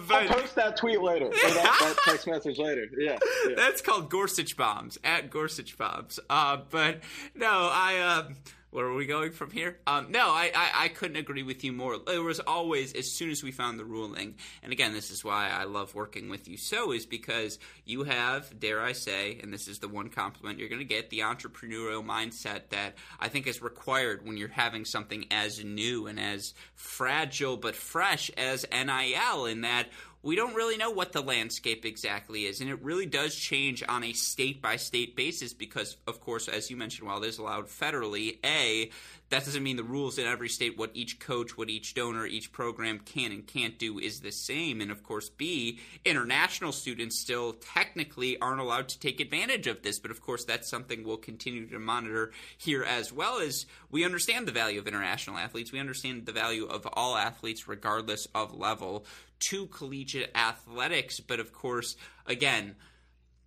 but, 0.06 0.12
I'll 0.12 0.28
post 0.28 0.54
that 0.56 0.76
tweet 0.76 1.00
later, 1.00 1.28
that, 1.30 1.78
that, 1.80 1.96
text 2.04 2.26
message 2.26 2.58
later. 2.58 2.86
Yeah, 2.96 3.18
yeah, 3.48 3.54
that's 3.56 3.80
called 3.80 4.10
Gorsuch 4.10 4.56
bombs 4.56 4.98
at 5.02 5.30
Gorsuch 5.30 5.78
bombs. 5.78 6.20
Uh, 6.28 6.58
but 6.70 7.00
no, 7.34 7.70
I. 7.72 7.98
Uh, 7.98 8.32
where 8.72 8.86
are 8.86 8.94
we 8.94 9.04
going 9.04 9.32
from 9.32 9.50
here? 9.50 9.78
Um, 9.86 10.10
no, 10.10 10.28
I, 10.28 10.50
I, 10.54 10.84
I, 10.84 10.88
couldn't 10.88 11.18
agree 11.18 11.42
with 11.42 11.62
you 11.62 11.72
more. 11.72 11.98
There 11.98 12.22
was 12.22 12.40
always, 12.40 12.94
as 12.94 13.12
soon 13.12 13.30
as 13.30 13.42
we 13.42 13.52
found 13.52 13.78
the 13.78 13.84
ruling, 13.84 14.36
and 14.62 14.72
again, 14.72 14.94
this 14.94 15.10
is 15.10 15.22
why 15.22 15.50
I 15.50 15.64
love 15.64 15.94
working 15.94 16.30
with 16.30 16.48
you 16.48 16.56
so, 16.56 16.90
is 16.92 17.04
because 17.04 17.58
you 17.84 18.04
have, 18.04 18.58
dare 18.58 18.80
I 18.80 18.92
say, 18.92 19.38
and 19.42 19.52
this 19.52 19.68
is 19.68 19.80
the 19.80 19.88
one 19.88 20.08
compliment 20.08 20.58
you're 20.58 20.70
going 20.70 20.78
to 20.78 20.86
get, 20.86 21.10
the 21.10 21.18
entrepreneurial 21.18 22.02
mindset 22.02 22.70
that 22.70 22.94
I 23.20 23.28
think 23.28 23.46
is 23.46 23.60
required 23.60 24.26
when 24.26 24.38
you're 24.38 24.48
having 24.48 24.86
something 24.86 25.26
as 25.30 25.62
new 25.62 26.06
and 26.06 26.18
as 26.18 26.54
fragile 26.74 27.58
but 27.58 27.76
fresh 27.76 28.30
as 28.38 28.64
NIL, 28.72 29.44
in 29.44 29.60
that 29.60 29.88
we 30.22 30.36
don't 30.36 30.54
really 30.54 30.76
know 30.76 30.90
what 30.90 31.12
the 31.12 31.20
landscape 31.20 31.84
exactly 31.84 32.46
is. 32.46 32.60
And 32.60 32.70
it 32.70 32.82
really 32.82 33.06
does 33.06 33.34
change 33.34 33.82
on 33.88 34.04
a 34.04 34.12
state 34.12 34.62
by 34.62 34.76
state 34.76 35.16
basis 35.16 35.52
because, 35.52 35.96
of 36.06 36.20
course, 36.20 36.48
as 36.48 36.70
you 36.70 36.76
mentioned, 36.76 37.08
while 37.08 37.22
it 37.22 37.26
is 37.26 37.38
allowed 37.38 37.66
federally, 37.66 38.38
A, 38.44 38.90
that 39.32 39.46
doesn't 39.46 39.62
mean 39.62 39.76
the 39.76 39.82
rules 39.82 40.18
in 40.18 40.26
every 40.26 40.50
state, 40.50 40.76
what 40.76 40.90
each 40.92 41.18
coach, 41.18 41.56
what 41.56 41.70
each 41.70 41.94
donor, 41.94 42.26
each 42.26 42.52
program 42.52 42.98
can 42.98 43.32
and 43.32 43.46
can't 43.46 43.78
do 43.78 43.98
is 43.98 44.20
the 44.20 44.30
same. 44.30 44.82
And 44.82 44.90
of 44.90 45.02
course, 45.02 45.30
B, 45.30 45.78
international 46.04 46.70
students 46.70 47.18
still 47.18 47.54
technically 47.54 48.38
aren't 48.38 48.60
allowed 48.60 48.90
to 48.90 49.00
take 49.00 49.20
advantage 49.20 49.66
of 49.66 49.82
this. 49.82 49.98
But 49.98 50.10
of 50.10 50.20
course, 50.20 50.44
that's 50.44 50.68
something 50.68 51.02
we'll 51.02 51.16
continue 51.16 51.66
to 51.68 51.78
monitor 51.78 52.32
here 52.58 52.84
as 52.84 53.10
well 53.10 53.38
as 53.38 53.64
we 53.90 54.04
understand 54.04 54.46
the 54.46 54.52
value 54.52 54.78
of 54.78 54.86
international 54.86 55.38
athletes. 55.38 55.72
We 55.72 55.80
understand 55.80 56.26
the 56.26 56.32
value 56.32 56.66
of 56.66 56.86
all 56.92 57.16
athletes, 57.16 57.66
regardless 57.66 58.28
of 58.34 58.54
level, 58.54 59.06
to 59.48 59.66
collegiate 59.68 60.30
athletics. 60.34 61.20
But 61.20 61.40
of 61.40 61.54
course, 61.54 61.96
again, 62.26 62.76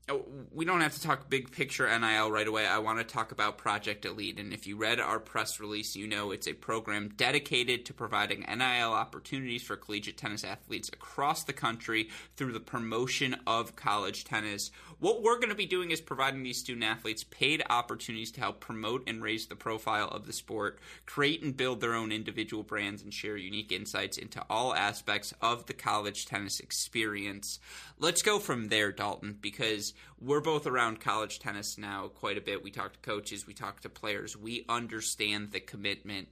Oh, 0.07 0.23
we 0.53 0.65
don't 0.65 0.81
have 0.81 0.93
to 0.93 1.01
talk 1.01 1.31
big 1.31 1.51
picture 1.51 1.87
NIL 1.87 2.29
right 2.29 2.47
away. 2.47 2.67
I 2.67 2.77
want 2.77 2.99
to 2.99 3.03
talk 3.03 3.31
about 3.31 3.57
Project 3.57 4.05
Elite. 4.05 4.39
And 4.39 4.53
if 4.53 4.67
you 4.67 4.77
read 4.77 4.99
our 4.99 5.19
press 5.19 5.59
release, 5.59 5.95
you 5.95 6.05
know 6.05 6.29
it's 6.29 6.47
a 6.47 6.53
program 6.53 7.09
dedicated 7.17 7.85
to 7.85 7.93
providing 7.95 8.41
NIL 8.41 8.93
opportunities 8.93 9.63
for 9.63 9.75
collegiate 9.75 10.15
tennis 10.15 10.43
athletes 10.43 10.89
across 10.89 11.43
the 11.43 11.53
country 11.53 12.09
through 12.37 12.51
the 12.51 12.59
promotion 12.59 13.35
of 13.47 13.75
college 13.75 14.25
tennis. 14.25 14.69
What 14.99 15.23
we're 15.23 15.39
going 15.39 15.49
to 15.49 15.55
be 15.55 15.65
doing 15.65 15.89
is 15.89 16.01
providing 16.01 16.43
these 16.43 16.59
student 16.59 16.85
athletes 16.85 17.23
paid 17.23 17.63
opportunities 17.67 18.31
to 18.33 18.41
help 18.41 18.59
promote 18.59 19.03
and 19.07 19.23
raise 19.23 19.47
the 19.47 19.55
profile 19.55 20.07
of 20.09 20.27
the 20.27 20.33
sport, 20.33 20.77
create 21.07 21.41
and 21.41 21.57
build 21.57 21.81
their 21.81 21.95
own 21.95 22.11
individual 22.11 22.61
brands, 22.61 23.01
and 23.01 23.11
share 23.11 23.37
unique 23.37 23.71
insights 23.71 24.19
into 24.19 24.45
all 24.51 24.75
aspects 24.75 25.33
of 25.41 25.65
the 25.65 25.73
college 25.73 26.27
tennis 26.27 26.59
experience. 26.59 27.59
Let's 27.97 28.21
go 28.21 28.37
from 28.37 28.67
there, 28.67 28.91
Dalton, 28.91 29.39
because 29.41 29.94
we're 30.19 30.41
both 30.41 30.67
around 30.67 30.99
college 30.99 31.39
tennis 31.39 31.77
now 31.77 32.07
quite 32.07 32.37
a 32.37 32.41
bit. 32.41 32.63
We 32.63 32.71
talk 32.71 32.93
to 32.93 32.99
coaches, 32.99 33.45
we 33.47 33.53
talk 33.53 33.81
to 33.81 33.89
players, 33.89 34.37
we 34.37 34.65
understand 34.69 35.51
the 35.51 35.59
commitment. 35.59 36.27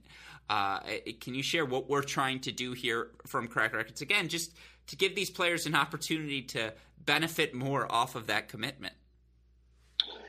Uh, 0.48 0.80
can 1.20 1.34
you 1.34 1.42
share 1.42 1.64
what 1.64 1.88
we're 1.88 2.02
trying 2.02 2.40
to 2.40 2.52
do 2.52 2.72
here 2.72 3.08
from 3.26 3.48
Cracked 3.48 3.74
Racquets? 3.74 4.02
Again, 4.02 4.28
just 4.28 4.52
to 4.88 4.96
give 4.96 5.14
these 5.14 5.30
players 5.30 5.66
an 5.66 5.74
opportunity 5.74 6.42
to 6.42 6.74
benefit 7.04 7.54
more 7.54 7.90
off 7.90 8.14
of 8.14 8.26
that 8.26 8.48
commitment. 8.48 8.94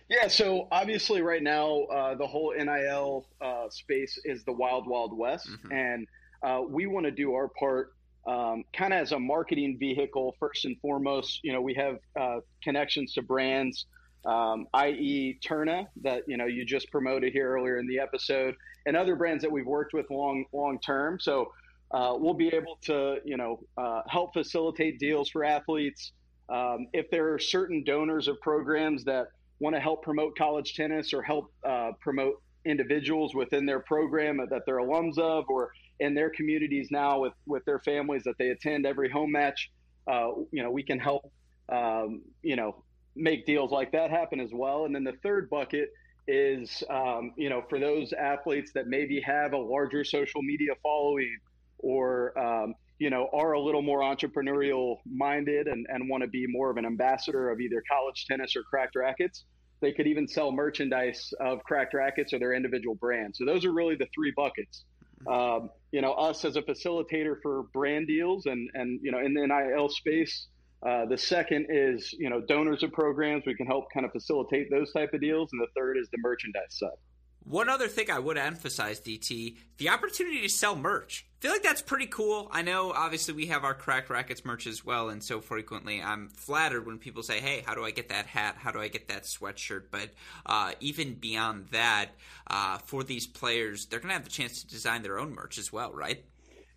Yeah, 0.08 0.28
so 0.28 0.68
obviously, 0.72 1.22
right 1.22 1.42
now, 1.42 1.82
uh, 1.86 2.16
the 2.16 2.28
whole 2.28 2.54
NIL 2.56 3.28
uh, 3.42 3.70
space 3.70 4.20
is 4.24 4.44
the 4.44 4.52
wild, 4.52 4.88
wild 4.88 5.18
west. 5.18 5.50
Mm-hmm. 5.50 5.72
And 5.72 6.08
uh, 6.44 6.62
we 6.68 6.86
want 6.86 7.06
to 7.06 7.12
do 7.12 7.34
our 7.34 7.48
part 7.48 7.95
um, 8.28 8.64
kind 8.74 8.94
of 8.94 9.00
as 9.02 9.12
a 9.12 9.20
marketing 9.20 9.78
vehicle, 9.80 10.36
first 10.40 10.66
and 10.66 10.80
foremost. 10.80 11.40
You 11.44 11.54
know, 11.54 11.62
we 11.62 11.74
have 11.76 12.00
uh, 12.20 12.40
connections 12.64 13.14
to 13.14 13.22
brands, 13.22 13.86
um, 14.26 14.68
i.e., 14.74 15.38
Tourna, 15.44 15.88
that, 16.02 16.24
you 16.28 16.38
know, 16.38 16.46
you 16.46 16.66
just 16.66 16.92
promoted 16.92 17.34
here 17.34 17.52
earlier 17.52 17.78
in 17.78 17.88
the 17.88 18.00
episode, 18.00 18.56
and 18.86 18.98
other 18.98 19.16
brands 19.16 19.42
that 19.44 19.52
we've 19.52 19.68
worked 19.68 19.94
with 19.94 20.10
long, 20.10 20.46
long 20.52 20.80
term. 20.80 21.20
So, 21.20 21.52
uh, 21.92 22.16
we'll 22.18 22.34
be 22.34 22.48
able 22.50 22.78
to, 22.82 23.18
you 23.24 23.38
know, 23.38 23.60
uh, 23.78 24.02
help 24.08 24.34
facilitate 24.34 25.00
deals 25.00 25.30
for 25.30 25.44
athletes. 25.44 26.12
Um, 26.50 26.88
if 26.94 27.10
there 27.12 27.34
are 27.34 27.40
certain 27.40 27.84
donors 27.84 28.28
of 28.28 28.40
programs 28.42 29.04
that 29.06 29.28
want 29.60 29.76
to 29.76 29.80
help 29.80 30.04
promote 30.04 30.38
college 30.38 30.74
tennis 30.76 31.14
or 31.14 31.22
help 31.22 31.52
uh, 31.64 31.92
promote 32.02 32.42
individuals 32.66 33.36
within 33.36 33.66
their 33.66 33.80
program 33.80 34.38
that 34.38 34.64
they're 34.66 34.80
alums 34.80 35.18
of 35.18 35.46
or 35.48 35.72
in 36.00 36.14
their 36.14 36.30
communities 36.30 36.90
now 36.92 37.20
with, 37.20 37.34
with 37.46 37.64
their 37.66 37.80
families 37.80 38.24
that 38.26 38.38
they 38.38 38.50
attend 38.50 38.86
every 38.86 39.10
home 39.10 39.32
match, 39.32 39.72
uh, 40.12 40.30
you 40.52 40.64
know, 40.64 40.72
we 40.72 40.84
can 40.84 41.00
help, 41.00 41.32
um, 41.70 42.22
you 42.42 42.56
know, 42.56 42.84
make 43.16 43.46
deals 43.46 43.72
like 43.72 43.92
that 43.94 44.12
happen 44.12 44.40
as 44.40 44.50
well. 44.54 44.86
And 44.86 44.94
then 44.94 45.04
the 45.04 45.16
third 45.24 45.50
bucket 45.50 45.90
is, 46.28 46.84
um, 46.90 47.32
you 47.38 47.50
know, 47.50 47.64
for 47.70 47.80
those 47.80 48.14
athletes 48.14 48.72
that 48.74 48.88
maybe 48.88 49.22
have 49.22 49.54
a 49.54 49.58
larger 49.58 50.04
social 50.04 50.42
media 50.42 50.74
following 50.84 51.38
or 51.80 52.38
um, 52.38 52.76
you 53.00 53.10
know 53.10 53.30
are 53.34 53.54
a 53.54 53.60
little 53.60 53.82
more 53.82 54.00
entrepreneurial 54.00 54.98
minded 55.06 55.68
and, 55.68 55.86
and 55.90 56.10
want 56.10 56.24
to 56.24 56.28
be 56.28 56.46
more 56.48 56.70
of 56.70 56.78
an 56.78 56.86
ambassador 56.86 57.50
of 57.50 57.60
either 57.60 57.84
college 57.90 58.26
tennis 58.26 58.56
or 58.56 58.64
Cracked 58.64 58.96
Racquets 58.96 59.44
they 59.82 59.92
could 59.92 60.08
even 60.08 60.28
sell 60.28 60.52
merchandise 60.52 61.34
of 61.40 61.64
Cracked 61.64 61.94
Racquets 61.94 62.34
or 62.34 62.40
their 62.40 62.54
individual 62.54 62.96
brands 62.96 63.38
so 63.38 63.46
those 63.46 63.66
are 63.66 63.72
really 63.72 63.96
the 63.96 64.08
three 64.14 64.34
buckets. 64.36 64.84
Um, 65.28 65.70
you 65.96 66.02
know 66.02 66.14
us 66.14 66.44
as 66.44 66.56
a 66.58 66.62
facilitator 66.62 67.36
for 67.42 67.64
brand 67.74 68.06
deals 68.08 68.46
and 68.46 68.70
and 68.74 69.00
you 69.02 69.12
know 69.12 69.20
in 69.20 69.34
the 69.34 69.48
nil 69.48 69.90
space 69.90 70.48
uh, 70.86 71.06
the 71.06 71.18
second 71.18 71.66
is 71.70 72.14
you 72.14 72.30
know 72.30 72.42
donors 72.42 72.84
of 72.84 72.92
programs. 72.92 73.44
We 73.46 73.56
can 73.56 73.66
help 73.66 73.86
kind 73.92 74.06
of 74.06 74.12
facilitate 74.12 74.70
those 74.70 74.92
type 74.94 75.14
of 75.14 75.22
deals. 75.22 75.50
And 75.52 75.62
the 75.62 75.68
third 75.76 75.98
is 75.98 76.08
the 76.12 76.20
merchandise 76.20 76.78
side. 76.78 76.98
One 77.44 77.70
other 77.70 77.88
thing 77.88 78.10
I 78.12 78.20
would 78.20 78.38
emphasize, 78.38 79.00
DT, 79.00 79.56
the 79.78 79.90
opportunity 79.90 80.42
to 80.42 80.50
sell 80.50 80.76
merch. 80.76 81.28
Feel 81.46 81.54
like 81.54 81.62
that's 81.62 81.84
pretty 81.84 82.08
cool. 82.08 82.48
I 82.50 82.64
know, 82.64 82.92
obviously, 82.92 83.36
we 83.36 83.46
have 83.46 83.64
our 83.64 83.76
Cracked 83.76 84.10
Racquets 84.10 84.44
merch 84.44 84.66
as 84.66 84.84
well, 84.84 85.10
and 85.10 85.24
so 85.24 85.42
frequently 85.42 86.02
I'm 86.02 86.28
flattered 86.28 86.88
when 86.88 86.98
people 86.98 87.22
say, 87.22 87.40
hey, 87.40 87.62
how 87.64 87.76
do 87.76 87.86
I 87.86 87.92
get 87.92 88.10
that 88.10 88.26
hat? 88.26 88.56
How 88.58 88.72
do 88.72 88.80
I 88.80 88.88
get 88.88 89.10
that 89.10 89.26
sweatshirt? 89.26 89.84
But 89.92 90.10
uh, 90.48 90.72
even 90.80 91.14
beyond 91.14 91.68
that, 91.70 92.08
uh, 92.48 92.80
for 92.80 93.04
these 93.04 93.28
players, 93.28 93.86
they're 93.86 94.00
going 94.00 94.10
to 94.10 94.16
have 94.16 94.24
the 94.24 94.32
chance 94.32 94.64
to 94.64 94.68
design 94.68 95.04
their 95.04 95.20
own 95.20 95.36
merch 95.36 95.60
as 95.60 95.72
well, 95.72 95.94
right? 95.94 96.26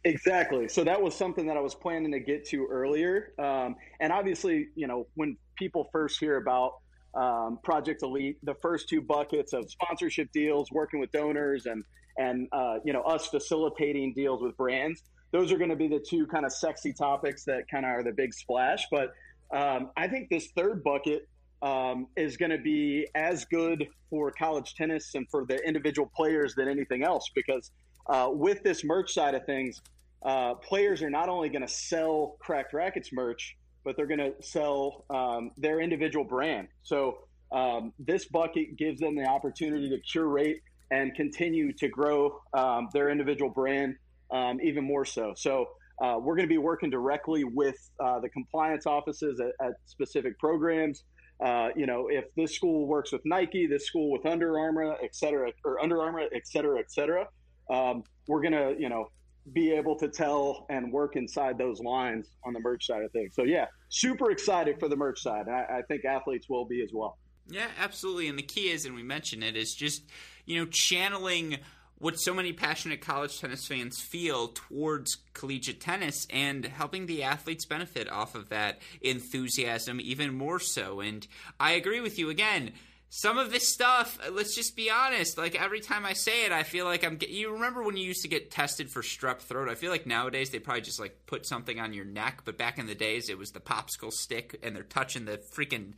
Exactly. 0.05 0.69
So 0.69 0.85
that 0.85 1.01
was 1.01 1.15
something 1.15 1.47
that 1.47 1.57
I 1.57 1.61
was 1.61 1.75
planning 1.75 2.13
to 2.13 2.21
get 2.21 2.45
to 2.49 2.67
earlier. 2.71 3.33
Um, 3.39 3.75
and 4.01 4.13
obviously, 4.13 4.69
you 4.75 4.87
know, 4.87 5.07
when 5.15 5.39
people 5.57 5.89
first 5.93 6.21
hear 6.21 6.37
about 6.37 6.75
um, 7.15 7.59
Project 7.65 8.03
Elite, 8.03 8.37
the 8.43 8.55
first 8.61 8.91
two 8.91 9.01
buckets 9.01 9.55
of 9.55 9.71
sponsorship 9.71 10.31
deals, 10.31 10.71
working 10.71 11.01
with 11.01 11.11
donors, 11.11 11.65
and 11.65 11.85
and 12.19 12.49
uh, 12.53 12.79
you 12.85 12.93
know 12.93 13.03
us 13.03 13.27
facilitating 13.27 14.13
deals 14.15 14.43
with 14.43 14.57
brands. 14.57 15.03
Those 15.31 15.53
are 15.53 15.59
going 15.59 15.71
to 15.71 15.77
be 15.77 15.89
the 15.89 16.05
two 16.07 16.27
kind 16.27 16.45
of 16.45 16.53
sexy 16.53 16.93
topics 16.93 17.45
that 17.45 17.69
kind 17.71 17.85
of 17.85 17.91
are 17.91 18.03
the 18.03 18.13
big 18.13 18.33
splash. 18.33 18.87
But 18.91 19.13
um, 19.51 19.91
I 19.97 20.09
think 20.09 20.31
this 20.31 20.49
third 20.57 20.83
bucket 20.83 21.29
um, 21.61 22.07
is 22.17 22.37
going 22.37 22.51
to 22.51 22.59
be 22.59 23.07
as 23.15 23.45
good 23.45 23.89
for 24.11 24.31
college 24.31 24.75
tennis 24.75 25.15
and 25.15 25.29
for 25.31 25.45
the 25.45 25.57
individual 25.67 26.11
players 26.15 26.55
than 26.55 26.69
anything 26.69 27.03
else 27.03 27.31
because 27.35 27.71
uh, 28.09 28.31
with 28.33 28.63
this 28.63 28.85
merch 28.85 29.13
side 29.13 29.35
of 29.35 29.45
things, 29.45 29.81
uh, 30.23 30.55
players 30.55 31.03
are 31.03 31.11
not 31.11 31.29
only 31.29 31.49
going 31.49 31.63
to 31.63 31.73
sell 31.73 32.37
Cracked 32.41 32.73
Racquets 32.73 33.13
merch, 33.13 33.57
but 33.85 33.97
they're 33.97 34.07
going 34.07 34.19
to 34.19 34.33
sell 34.41 35.05
um, 35.11 35.51
their 35.57 35.81
individual 35.81 36.25
brand. 36.25 36.69
So 36.83 37.19
um, 37.53 37.93
this 37.99 38.27
bucket 38.27 38.77
gives 38.77 39.01
them 39.01 39.15
the 39.15 39.25
opportunity 39.25 39.89
to 39.91 39.99
curate 40.01 40.61
and 40.91 41.15
continue 41.15 41.73
to 41.73 41.89
grow 41.89 42.41
um, 42.55 42.89
their 42.93 43.11
individual 43.11 43.51
brand 43.51 43.95
um, 44.31 44.61
even 44.63 44.85
more 44.85 45.05
so. 45.05 45.35
So 45.37 45.67
uh, 46.03 46.17
we're 46.21 46.37
going 46.37 46.49
to 46.49 46.55
be 46.55 46.59
working 46.59 46.91
directly 46.91 47.45
with 47.45 47.77
uh, 47.99 48.21
the 48.21 48.29
compliance 48.29 48.87
offices 48.87 49.41
at, 49.41 49.53
at 49.67 49.73
specific 49.87 50.39
programs. 50.39 51.05
Uh, 51.45 51.69
you 51.77 51.87
know, 51.87 52.09
if 52.11 52.25
this 52.37 52.55
school 52.55 52.87
works 52.87 53.13
with 53.13 53.23
Nike, 53.25 53.67
this 53.67 53.87
school 53.87 54.11
with 54.11 54.27
Under 54.27 54.59
Armour, 54.59 54.97
et 55.03 55.15
cetera, 55.15 55.53
or 55.65 55.81
Under 55.81 56.01
Armour, 56.03 56.23
et 56.35 56.47
cetera, 56.47 56.79
et 56.79 56.91
cetera, 56.91 57.27
um, 57.71 58.03
we're 58.27 58.43
going 58.43 58.53
to, 58.53 58.75
you 58.79 58.89
know, 58.89 59.09
be 59.53 59.73
able 59.73 59.97
to 59.97 60.09
tell 60.09 60.67
and 60.69 60.93
work 60.93 61.17
inside 61.17 61.57
those 61.57 61.81
lines 61.81 62.29
on 62.45 62.53
the 62.53 62.61
merch 62.61 62.87
side 62.87 63.03
of 63.03 63.11
things. 63.13 63.35
So 63.35 63.45
yeah, 63.45 63.67
super 63.89 64.31
excited 64.31 64.79
for 64.79 64.89
the 64.89 64.97
merch 64.97 65.23
side. 65.23 65.49
I, 65.49 65.79
I 65.79 65.83
think 65.89 66.05
athletes 66.05 66.49
will 66.51 66.67
be 66.67 66.83
as 66.83 66.91
well. 66.93 67.17
Yeah, 67.49 67.69
absolutely. 67.79 68.29
And 68.29 68.39
the 68.39 68.43
key 68.43 68.71
is, 68.71 68.85
and 68.85 68.95
we 68.95 69.03
mentioned 69.03 69.43
it, 69.43 69.57
is 69.57 69.75
just 69.75 70.03
you 70.45 70.59
know 70.59 70.69
channeling 70.71 71.59
what 71.99 72.21
so 72.21 72.33
many 72.33 72.53
passionate 72.53 73.01
college 73.01 73.41
tennis 73.41 73.67
fans 73.67 74.01
feel 74.01 74.49
towards 74.49 75.17
collegiate 75.35 75.81
tennis 75.81 76.29
and 76.31 76.65
helping 76.65 77.07
the 77.07 77.25
athletes 77.25 77.65
benefit 77.65 78.09
off 78.09 78.37
of 78.37 78.51
that 78.51 78.79
enthusiasm 79.01 80.01
even 80.01 80.33
more 80.33 80.61
so. 80.61 81.01
And 81.01 81.27
I 81.59 81.73
agree 81.73 82.01
with 82.01 82.19
you 82.19 82.31
again 82.31 82.73
some 83.11 83.39
of 83.39 83.51
this 83.51 83.67
stuff, 83.67 84.19
let's 84.31 84.55
just 84.55 84.77
be 84.77 84.91
honest. 84.91 85.39
Like 85.39 85.61
every 85.61 85.81
time 85.81 86.05
I 86.05 86.13
say 86.13 86.45
it, 86.45 86.53
I 86.53 86.63
feel 86.63 86.85
like 86.85 87.05
I'm. 87.05 87.19
You 87.27 87.53
remember 87.53 87.83
when 87.83 87.97
you 87.97 88.05
used 88.05 88.23
to 88.23 88.29
get 88.29 88.51
tested 88.51 88.91
for 88.91 89.03
strep 89.03 89.39
throat? 89.39 89.69
I 89.69 89.75
feel 89.75 89.91
like 89.91 90.07
nowadays 90.07 90.51
they 90.51 90.59
probably 90.59 90.83
just 90.83 91.01
like 91.01 91.27
put 91.27 91.47
something 91.47 91.81
on 91.81 91.95
your 91.95 92.05
neck, 92.05 92.43
but 92.45 92.59
back 92.59 92.79
in 92.79 92.87
the 92.87 92.95
days 92.95 93.31
it 93.31 93.39
was 93.39 93.53
the 93.53 93.61
popsicle 93.61 94.13
stick, 94.13 94.59
and 94.63 94.77
they're 94.77 94.83
touching 94.83 95.25
the 95.25 95.39
freaking 95.39 95.95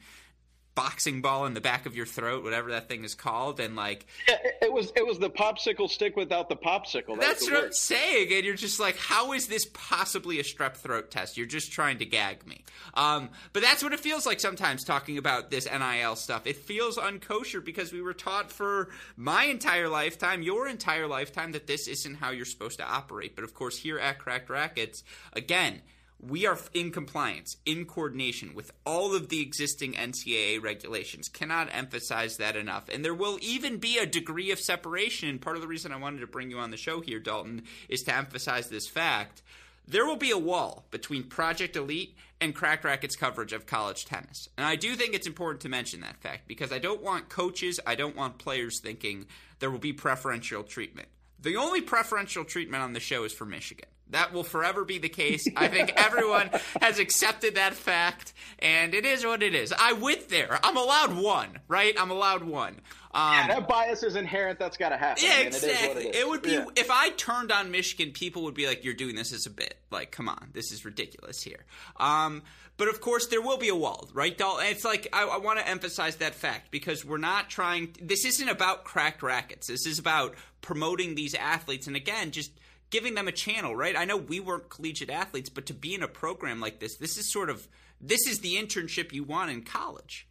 boxing 0.74 1.20
ball 1.20 1.46
in 1.46 1.54
the 1.54 1.60
back 1.60 1.86
of 1.86 1.96
your 1.96 2.06
throat, 2.06 2.44
whatever 2.44 2.70
that 2.70 2.88
thing 2.88 3.04
is 3.04 3.14
called, 3.14 3.60
and 3.60 3.76
like 3.76 4.06
yeah, 4.28 4.36
it 4.62 4.72
was 4.72 4.92
it 4.96 5.06
was 5.06 5.18
the 5.18 5.30
popsicle 5.30 5.88
stick 5.88 6.16
without 6.16 6.48
the 6.48 6.56
popsicle. 6.56 7.18
That's, 7.18 7.46
that's 7.46 7.50
what 7.50 7.64
I'm 7.64 7.72
saying, 7.72 8.32
and 8.32 8.44
you're 8.44 8.54
just 8.54 8.80
like, 8.80 8.96
how 8.96 9.32
is 9.32 9.48
this 9.48 9.66
possibly 9.72 10.38
a 10.38 10.42
strep 10.42 10.74
throat 10.74 11.10
test? 11.10 11.36
You're 11.36 11.46
just 11.46 11.72
trying 11.72 11.98
to 11.98 12.04
gag 12.04 12.46
me. 12.46 12.64
Um, 12.94 13.30
but 13.52 13.62
that's 13.62 13.82
what 13.82 13.92
it 13.92 14.00
feels 14.00 14.26
like 14.26 14.40
sometimes 14.40 14.84
talking 14.84 15.18
about 15.18 15.50
this 15.50 15.66
NIL 15.66 16.16
stuff. 16.16 16.46
It 16.46 16.56
feels 16.56 16.96
unkosher 16.96 17.64
because 17.64 17.92
we 17.92 18.02
were 18.02 18.14
taught 18.14 18.50
for 18.50 18.88
my 19.16 19.44
entire 19.44 19.88
lifetime, 19.88 20.42
your 20.42 20.68
entire 20.68 21.06
lifetime, 21.06 21.52
that 21.52 21.66
this 21.66 21.88
isn't 21.88 22.16
how 22.16 22.30
you're 22.30 22.44
supposed 22.44 22.78
to 22.78 22.84
operate. 22.84 23.34
But 23.34 23.44
of 23.44 23.54
course, 23.54 23.76
here 23.76 23.98
at 23.98 24.18
Cracked 24.18 24.48
Racquets, 24.48 25.02
again 25.32 25.82
we 26.22 26.46
are 26.46 26.58
in 26.74 26.90
compliance, 26.90 27.56
in 27.64 27.84
coordination 27.84 28.54
with 28.54 28.72
all 28.84 29.14
of 29.14 29.28
the 29.28 29.40
existing 29.40 29.94
NCAA 29.94 30.62
regulations. 30.62 31.28
Cannot 31.28 31.68
emphasize 31.72 32.36
that 32.36 32.56
enough. 32.56 32.88
And 32.88 33.04
there 33.04 33.14
will 33.14 33.38
even 33.40 33.78
be 33.78 33.98
a 33.98 34.06
degree 34.06 34.50
of 34.50 34.60
separation. 34.60 35.28
And 35.28 35.40
part 35.40 35.56
of 35.56 35.62
the 35.62 35.68
reason 35.68 35.92
I 35.92 35.96
wanted 35.96 36.20
to 36.20 36.26
bring 36.26 36.50
you 36.50 36.58
on 36.58 36.70
the 36.70 36.76
show 36.76 37.00
here, 37.00 37.20
Dalton, 37.20 37.62
is 37.88 38.02
to 38.04 38.14
emphasize 38.14 38.68
this 38.68 38.86
fact. 38.86 39.42
There 39.86 40.06
will 40.06 40.16
be 40.16 40.30
a 40.30 40.38
wall 40.38 40.84
between 40.90 41.24
Project 41.24 41.74
Elite 41.74 42.16
and 42.40 42.54
Cracked 42.54 42.84
Racquet's 42.84 43.16
coverage 43.16 43.52
of 43.52 43.66
college 43.66 44.04
tennis. 44.04 44.48
And 44.56 44.66
I 44.66 44.76
do 44.76 44.94
think 44.94 45.14
it's 45.14 45.26
important 45.26 45.62
to 45.62 45.68
mention 45.68 46.00
that 46.00 46.18
fact 46.18 46.46
because 46.46 46.72
I 46.72 46.78
don't 46.78 47.02
want 47.02 47.28
coaches, 47.28 47.80
I 47.86 47.94
don't 47.94 48.16
want 48.16 48.38
players 48.38 48.80
thinking 48.80 49.26
there 49.58 49.70
will 49.70 49.78
be 49.78 49.92
preferential 49.92 50.62
treatment. 50.62 51.08
The 51.40 51.56
only 51.56 51.80
preferential 51.80 52.44
treatment 52.44 52.82
on 52.82 52.92
the 52.92 53.00
show 53.00 53.24
is 53.24 53.32
for 53.32 53.46
Michigan. 53.46 53.88
That 54.10 54.32
will 54.32 54.44
forever 54.44 54.84
be 54.84 54.98
the 54.98 55.08
case. 55.08 55.46
I 55.56 55.68
think 55.68 55.92
everyone 55.96 56.50
has 56.80 56.98
accepted 56.98 57.54
that 57.54 57.74
fact, 57.74 58.32
and 58.58 58.94
it 58.94 59.04
is 59.04 59.24
what 59.24 59.42
it 59.42 59.54
is. 59.54 59.72
I 59.76 59.92
went 59.92 60.28
there. 60.28 60.58
I'm 60.62 60.76
allowed 60.76 61.16
one, 61.16 61.58
right? 61.68 61.94
I'm 61.98 62.10
allowed 62.10 62.44
one. 62.44 62.80
Um, 63.12 63.32
yeah, 63.32 63.46
that 63.48 63.68
bias 63.68 64.04
is 64.04 64.14
inherent. 64.14 64.58
That's 64.60 64.76
got 64.76 64.90
to 64.90 64.96
happen. 64.96 65.24
Yeah, 65.24 65.40
exactly. 65.40 66.06
It, 66.06 66.14
it, 66.16 66.28
would 66.28 66.42
be 66.42 66.52
yeah. 66.52 66.66
if 66.76 66.90
I 66.92 67.10
turned 67.10 67.50
on 67.50 67.72
Michigan, 67.72 68.12
people 68.12 68.44
would 68.44 68.54
be 68.54 68.68
like, 68.68 68.84
"You're 68.84 68.94
doing 68.94 69.16
this 69.16 69.32
as 69.32 69.46
a 69.46 69.50
bit. 69.50 69.76
Like, 69.90 70.12
come 70.12 70.28
on, 70.28 70.50
this 70.52 70.70
is 70.70 70.84
ridiculous 70.84 71.42
here." 71.42 71.64
Um, 71.96 72.42
but 72.76 72.88
of 72.88 73.00
course, 73.00 73.26
there 73.26 73.42
will 73.42 73.58
be 73.58 73.68
a 73.68 73.74
wall, 73.74 74.08
right, 74.14 74.36
Dalton? 74.36 74.66
It's 74.68 74.84
like 74.84 75.08
I, 75.12 75.24
I 75.24 75.38
want 75.38 75.58
to 75.58 75.68
emphasize 75.68 76.16
that 76.16 76.36
fact 76.36 76.70
because 76.70 77.04
we're 77.04 77.18
not 77.18 77.50
trying. 77.50 77.96
This 78.00 78.24
isn't 78.24 78.48
about 78.48 78.84
Cracked 78.84 79.22
Racquets. 79.22 79.66
This 79.66 79.86
is 79.86 79.98
about 79.98 80.36
promoting 80.60 81.16
these 81.16 81.34
athletes, 81.34 81.88
and 81.88 81.96
again, 81.96 82.30
just 82.30 82.52
giving 82.90 83.14
them 83.14 83.28
a 83.28 83.32
channel, 83.32 83.74
right? 83.74 83.96
I 83.96 84.04
know 84.04 84.16
we 84.16 84.40
weren't 84.40 84.68
collegiate 84.68 85.10
athletes, 85.10 85.48
but 85.48 85.66
to 85.66 85.74
be 85.74 85.94
in 85.94 86.02
a 86.02 86.08
program 86.08 86.60
like 86.60 86.80
this, 86.80 86.96
this 86.96 87.16
is 87.16 87.32
sort 87.32 87.48
of 87.48 87.66
this 88.00 88.26
is 88.26 88.40
the 88.40 88.54
internship 88.54 89.12
you 89.12 89.24
want 89.24 89.50
in 89.50 89.62
college. 89.62 90.26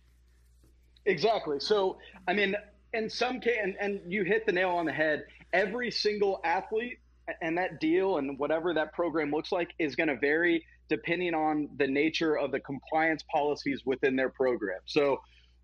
Exactly. 1.05 1.59
So, 1.59 1.97
I 2.27 2.33
mean, 2.33 2.55
in 2.93 3.09
some 3.09 3.39
case, 3.39 3.57
and, 3.61 3.75
and 3.79 4.11
you 4.11 4.23
hit 4.23 4.45
the 4.45 4.51
nail 4.51 4.71
on 4.71 4.85
the 4.85 4.93
head. 4.93 5.25
Every 5.53 5.89
single 5.89 6.41
athlete 6.43 6.99
and 7.41 7.57
that 7.57 7.79
deal 7.79 8.17
and 8.17 8.37
whatever 8.37 8.73
that 8.73 8.93
program 8.93 9.31
looks 9.31 9.51
like 9.51 9.69
is 9.79 9.95
going 9.95 10.09
to 10.09 10.17
vary 10.17 10.65
depending 10.89 11.35
on 11.35 11.69
the 11.77 11.87
nature 11.87 12.35
of 12.37 12.51
the 12.51 12.59
compliance 12.59 13.23
policies 13.31 13.83
within 13.85 14.15
their 14.15 14.29
program. 14.29 14.79
So, 14.85 15.21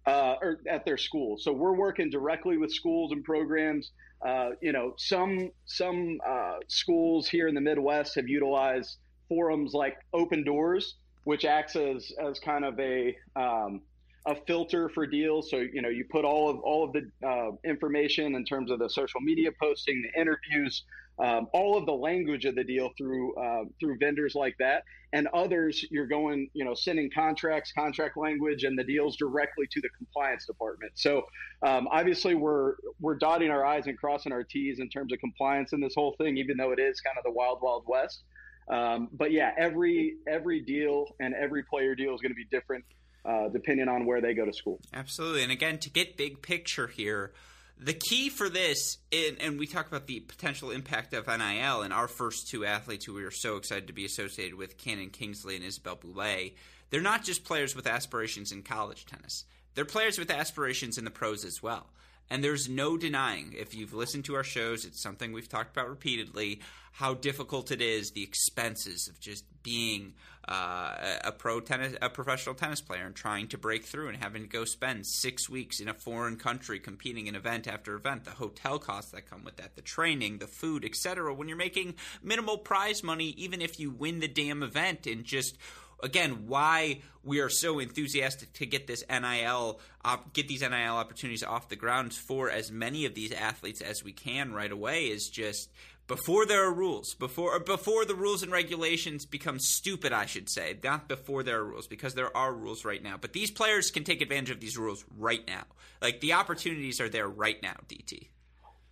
uh, 0.07 0.35
or 0.41 0.59
at 0.69 0.85
their 0.85 0.97
school. 0.97 1.37
So 1.37 1.51
we're 1.51 1.75
working 1.75 2.09
directly 2.09 2.57
with 2.57 2.71
schools 2.71 3.11
and 3.11 3.23
programs. 3.23 3.91
Uh, 4.25 4.51
you 4.61 4.71
know, 4.71 4.93
some 4.97 5.51
some 5.65 6.19
uh, 6.25 6.57
schools 6.67 7.27
here 7.27 7.47
in 7.47 7.55
the 7.55 7.61
Midwest 7.61 8.15
have 8.15 8.27
utilized 8.27 8.97
forums 9.27 9.73
like 9.73 9.97
Opendorse, 10.13 10.93
which 11.23 11.45
acts 11.45 11.75
as 11.75 12.11
as 12.23 12.39
kind 12.39 12.65
of 12.65 12.79
a 12.79 13.15
um, 13.35 13.81
a 14.27 14.35
filter 14.47 14.89
for 14.89 15.05
deals. 15.05 15.49
So 15.49 15.57
you 15.57 15.81
know, 15.81 15.89
you 15.89 16.05
put 16.09 16.25
all 16.25 16.49
of 16.49 16.59
all 16.59 16.83
of 16.83 16.93
the 16.93 17.27
uh, 17.27 17.51
information 17.63 18.35
in 18.35 18.45
terms 18.45 18.71
of 18.71 18.79
the 18.79 18.89
social 18.89 19.21
media 19.21 19.49
posting, 19.59 20.01
the 20.01 20.19
interviews, 20.19 20.83
um, 21.17 21.47
all 21.53 21.77
of 21.77 21.85
the 21.85 21.93
language 21.93 22.45
of 22.45 22.55
the 22.55 22.63
deal 22.63 22.89
through 22.97 23.35
uh, 23.35 23.63
through 23.79 23.97
vendors 23.99 24.35
like 24.35 24.55
that. 24.59 24.83
And 25.13 25.27
others, 25.33 25.85
you're 25.89 26.07
going, 26.07 26.49
you 26.53 26.65
know, 26.65 26.73
sending 26.73 27.09
contracts, 27.09 27.71
contract 27.71 28.17
language, 28.17 28.65
and 28.65 28.77
the 28.77 28.83
deals 28.83 29.15
directly 29.15 29.65
to 29.71 29.79
the 29.79 29.87
compliance 29.97 30.45
department. 30.45 30.91
So 30.95 31.23
um, 31.65 31.87
obviously, 31.89 32.35
we're 32.35 32.75
we're 32.99 33.15
dotting 33.15 33.49
our 33.49 33.65
i's 33.65 33.87
and 33.87 33.97
crossing 33.97 34.33
our 34.33 34.43
t's 34.43 34.79
in 34.79 34.89
terms 34.89 35.13
of 35.13 35.19
compliance 35.19 35.71
in 35.71 35.79
this 35.79 35.93
whole 35.95 36.15
thing, 36.17 36.37
even 36.37 36.57
though 36.57 36.71
it 36.71 36.79
is 36.79 36.99
kind 36.99 37.17
of 37.17 37.23
the 37.23 37.31
wild 37.31 37.59
wild 37.61 37.85
west. 37.87 38.23
Um, 38.67 39.09
but 39.13 39.31
yeah, 39.31 39.51
every 39.57 40.15
every 40.27 40.59
deal 40.61 41.15
and 41.19 41.33
every 41.33 41.63
player 41.63 41.95
deal 41.95 42.13
is 42.13 42.21
going 42.21 42.31
to 42.31 42.35
be 42.35 42.45
different 42.51 42.83
uh, 43.23 43.49
depending 43.49 43.87
on 43.87 44.05
where 44.05 44.21
they 44.21 44.33
go 44.33 44.45
to 44.45 44.53
school. 44.53 44.79
Absolutely. 44.93 45.43
And 45.43 45.51
again, 45.51 45.79
to 45.79 45.89
get 45.89 46.17
big 46.17 46.41
picture 46.41 46.87
here, 46.87 47.33
the 47.77 47.93
key 47.93 48.29
for 48.29 48.49
this, 48.49 48.97
and, 49.11 49.37
and 49.41 49.59
we 49.59 49.67
talk 49.67 49.87
about 49.87 50.07
the 50.07 50.21
potential 50.21 50.71
impact 50.71 51.13
of 51.13 51.27
NIL, 51.27 51.81
and 51.81 51.93
our 51.93 52.07
first 52.07 52.47
two 52.47 52.65
athletes 52.65 53.05
who 53.05 53.13
we 53.13 53.23
are 53.23 53.31
so 53.31 53.57
excited 53.57 53.87
to 53.87 53.93
be 53.93 54.05
associated 54.05 54.55
with, 54.55 54.77
Cannon 54.77 55.09
Kingsley 55.09 55.55
and 55.55 55.65
Isabelle 55.65 55.97
Boulais, 55.97 56.53
they're 56.89 57.01
not 57.01 57.23
just 57.23 57.43
players 57.43 57.75
with 57.75 57.87
aspirations 57.87 58.51
in 58.51 58.63
college 58.63 59.05
tennis. 59.05 59.45
They're 59.73 59.85
players 59.85 60.17
with 60.17 60.31
aspirations 60.31 60.97
in 60.97 61.03
the 61.03 61.11
pros 61.11 61.43
as 61.43 61.61
well. 61.61 61.87
And 62.29 62.43
there's 62.43 62.67
no 62.67 62.97
denying, 62.97 63.53
if 63.57 63.75
you've 63.75 63.93
listened 63.93 64.25
to 64.25 64.35
our 64.35 64.43
shows, 64.43 64.83
it's 64.83 65.01
something 65.01 65.31
we've 65.31 65.49
talked 65.49 65.75
about 65.75 65.89
repeatedly, 65.89 66.59
how 66.93 67.13
difficult 67.13 67.71
it 67.71 67.81
is, 67.81 68.11
the 68.11 68.23
expenses 68.23 69.07
of 69.07 69.19
just 69.19 69.43
being 69.61 70.13
uh, 70.47 71.17
a 71.23 71.31
pro 71.31 71.59
tennis, 71.59 71.95
a 72.01 72.09
professional 72.09 72.55
tennis 72.55 72.81
player, 72.81 73.05
and 73.05 73.15
trying 73.15 73.47
to 73.49 73.57
break 73.57 73.83
through 73.83 74.07
and 74.07 74.17
having 74.17 74.43
to 74.43 74.47
go 74.47 74.63
spend 74.63 75.05
six 75.05 75.49
weeks 75.49 75.79
in 75.79 75.87
a 75.87 75.93
foreign 75.93 76.37
country 76.37 76.79
competing 76.79 77.27
in 77.27 77.35
event 77.35 77.67
after 77.67 77.95
event, 77.95 78.23
the 78.25 78.31
hotel 78.31 78.79
costs 78.79 79.11
that 79.11 79.29
come 79.29 79.43
with 79.43 79.57
that, 79.57 79.75
the 79.75 79.81
training, 79.81 80.37
the 80.37 80.47
food, 80.47 80.85
etc. 80.85 81.33
When 81.33 81.47
you're 81.47 81.57
making 81.57 81.95
minimal 82.23 82.57
prize 82.57 83.03
money, 83.03 83.29
even 83.37 83.61
if 83.61 83.79
you 83.79 83.91
win 83.91 84.19
the 84.19 84.27
damn 84.27 84.63
event, 84.63 85.05
and 85.05 85.25
just 85.25 85.57
again 86.05 86.47
why 86.47 87.01
we 87.23 87.39
are 87.39 87.49
so 87.49 87.79
enthusiastic 87.79 88.53
to 88.53 88.65
get 88.65 88.87
this 88.87 89.03
NIL 89.09 89.79
op- 90.05 90.33
get 90.33 90.47
these 90.47 90.61
NIL 90.61 90.95
opportunities 90.95 91.43
off 91.43 91.67
the 91.67 91.75
ground 91.75 92.13
for 92.13 92.49
as 92.49 92.71
many 92.71 93.05
of 93.05 93.15
these 93.15 93.33
athletes 93.33 93.81
as 93.81 94.03
we 94.03 94.13
can 94.13 94.53
right 94.53 94.71
away 94.71 95.05
is 95.05 95.27
just 95.27 95.69
before 96.07 96.45
there 96.45 96.63
are 96.63 96.73
rules 96.73 97.15
before 97.15 97.59
before 97.59 98.05
the 98.05 98.13
rules 98.15 98.43
and 98.43 98.51
regulations 98.51 99.25
become 99.25 99.59
stupid 99.59 100.13
I 100.13 100.27
should 100.27 100.49
say 100.49 100.77
not 100.83 101.07
before 101.07 101.41
there 101.43 101.59
are 101.59 101.65
rules 101.65 101.87
because 101.87 102.13
there 102.13 102.35
are 102.37 102.53
rules 102.53 102.85
right 102.85 103.01
now. 103.01 103.17
But 103.19 103.33
these 103.33 103.51
players 103.51 103.91
can 103.91 104.03
take 104.03 104.21
advantage 104.21 104.51
of 104.51 104.59
these 104.59 104.77
rules 104.77 105.03
right 105.17 105.45
now. 105.47 105.63
Like 106.01 106.21
the 106.21 106.33
opportunities 106.33 107.01
are 107.01 107.09
there 107.09 107.27
right 107.27 107.61
now 107.61 107.75
DT 107.89 108.27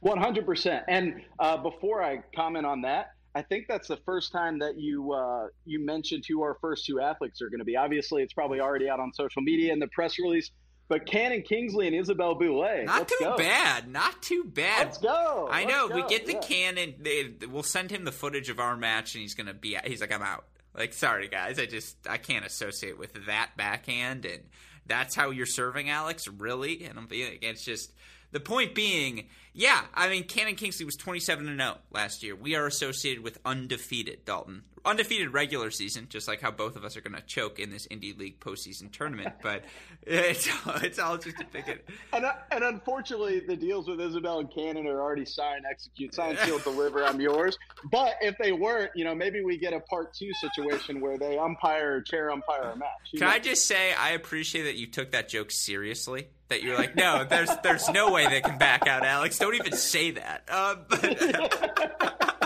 100% 0.04 0.84
and 0.89 1.21
uh, 1.39 1.56
before 1.58 2.04
I 2.04 2.23
comment 2.36 2.65
on 2.65 2.82
that 2.82 3.13
I 3.36 3.41
think 3.41 3.65
that's 3.67 3.88
the 3.88 3.98
first 3.98 4.32
time 4.32 4.60
that 4.60 4.78
you 4.78 5.12
uh, 5.13 5.48
you 5.65 5.84
mentioned 5.84 6.24
who 6.28 6.43
our 6.43 6.58
first 6.62 6.86
two 6.86 7.00
athletes 7.00 7.41
are 7.41 7.50
going 7.50 7.60
to 7.60 7.65
be. 7.65 7.76
Obviously, 7.76 8.22
it's 8.22 8.34
probably 8.34 8.60
already 8.60 8.89
out 8.89 9.00
on 9.00 9.12
social 9.13 9.41
media 9.41 9.74
and 9.74 9.82
the 9.82 9.88
press 9.88 10.19
release. 10.19 10.52
But 10.89 11.06
Cannon 11.06 11.41
Kingsley 11.41 11.88
and 11.88 11.96
Isabelle 11.96 12.36
Boulais. 12.36 12.86
Not 12.86 13.08
too 13.08 13.15
go. 13.19 13.38
bad. 13.38 13.88
Not 13.88 14.22
too 14.22 14.43
bad. 14.43 14.88
Let's 14.88 14.98
go. 14.98 15.48
I 15.50 15.63
Let's 15.63 15.74
know. 15.74 15.89
Go. 15.89 15.96
We 15.96 16.08
get 16.08 16.26
the 16.26 16.34
yeah. 16.34 16.41
Cannon. 16.41 16.96
They, 17.00 17.34
we'll 17.48 17.63
send 17.63 17.89
him 17.89 18.04
the 18.04 18.12
footage 18.12 18.50
of 18.50 18.60
our 18.60 18.76
match, 18.76 19.15
and 19.15 19.22
he's 19.22 19.34
gonna 19.34 19.54
be. 19.54 19.78
He's 19.86 20.02
like, 20.02 20.12
I'm 20.12 20.22
out. 20.22 20.46
Like, 20.76 20.93
sorry 20.93 21.28
guys, 21.28 21.60
I 21.60 21.67
just 21.67 21.98
I 22.08 22.17
can't 22.17 22.46
associate 22.46 22.98
with 22.98 23.26
that 23.28 23.52
backhand, 23.56 24.26
and 24.26 24.43
that's 24.86 25.15
how 25.15 25.30
you're 25.30 25.46
serving 25.46 25.89
Alex, 25.89 26.28
really. 26.28 26.84
And 26.86 26.98
I'm 26.98 27.08
being, 27.08 27.38
it's 27.41 27.63
just 27.63 27.93
the 28.34 28.39
point 28.39 28.76
being, 28.76 29.28
yeah, 29.54 29.84
I 29.93 30.10
mean, 30.10 30.26
Cannon 30.26 30.56
Kingsley 30.56 30.86
was 30.86 30.98
27 30.98 31.48
and 31.48 31.60
0 31.60 31.78
last 31.91 32.24
year. 32.24 32.36
We 32.36 32.56
are 32.56 32.65
associated 32.65 33.24
with 33.24 33.39
undefeated, 33.46 34.26
Dalton. 34.26 34.63
Undefeated 34.86 35.32
regular 35.32 35.72
season, 35.72 36.08
just 36.10 36.28
like 36.28 36.41
how 36.41 36.52
both 36.52 36.76
of 36.76 36.84
us 36.84 36.98
are 36.98 37.02
going 37.02 37.15
to 37.15 37.22
choke 37.22 37.58
in 37.60 37.69
this 37.69 37.88
Indy 37.89 38.13
League 38.13 38.39
postseason 38.39 38.91
tournament. 38.91 39.34
But 39.43 39.65
it's 40.04 40.48
all, 40.65 40.76
it's 40.76 41.00
all 41.00 41.17
just 41.17 41.39
a 41.41 41.46
pick 41.46 41.86
And, 42.13 42.26
uh, 42.26 42.34
and 42.52 42.63
unfortunately, 42.63 43.41
the 43.41 43.58
deals 43.58 43.89
with 43.89 44.00
Isabelle 44.00 44.39
and 44.39 44.54
Cannon 44.54 44.88
are 44.88 45.02
already 45.02 45.26
signed, 45.26 45.65
execute, 45.69 46.15
sign, 46.15 46.38
seal, 46.38 46.60
deliver. 46.63 47.04
I'm 47.04 47.19
yours. 47.19 47.58
But 47.91 48.15
if 48.22 48.38
they 48.38 48.52
weren't, 48.54 48.91
you 48.96 49.04
know, 49.04 49.15
maybe 49.15 49.43
we 49.43 49.58
get 49.58 49.74
a 49.74 49.82
part 49.82 50.13
two 50.13 50.32
situation 50.34 51.02
where 51.02 51.17
they 51.17 51.38
umpire, 51.38 51.98
or 51.98 52.02
chair 52.02 52.32
umpire 52.32 52.72
a 52.72 52.76
match. 52.78 52.88
You 53.12 53.19
Can 53.19 53.28
know? 53.28 53.34
I 53.34 53.39
just 53.39 53.65
say 53.65 53.93
I 53.93 54.12
appreciate 54.12 54.63
that 54.63 54.76
you 54.76 54.88
took 54.88 55.12
that 55.12 55.30
joke 55.30 55.52
seriously? 55.52 56.28
that 56.50 56.62
you're 56.62 56.78
like, 56.78 56.96
no, 56.96 57.26
there's 57.28 57.50
there's 57.63 57.89
no 57.89 58.12
way 58.12 58.28
they 58.28 58.41
can 58.41 58.58
back 58.60 58.86
out, 58.86 59.04
Alex. 59.04 59.39
Don't 59.39 59.56
even 59.56 59.74
say 59.74 60.12
that. 60.12 60.43
Uh, 60.48 60.76
but, 60.88 62.42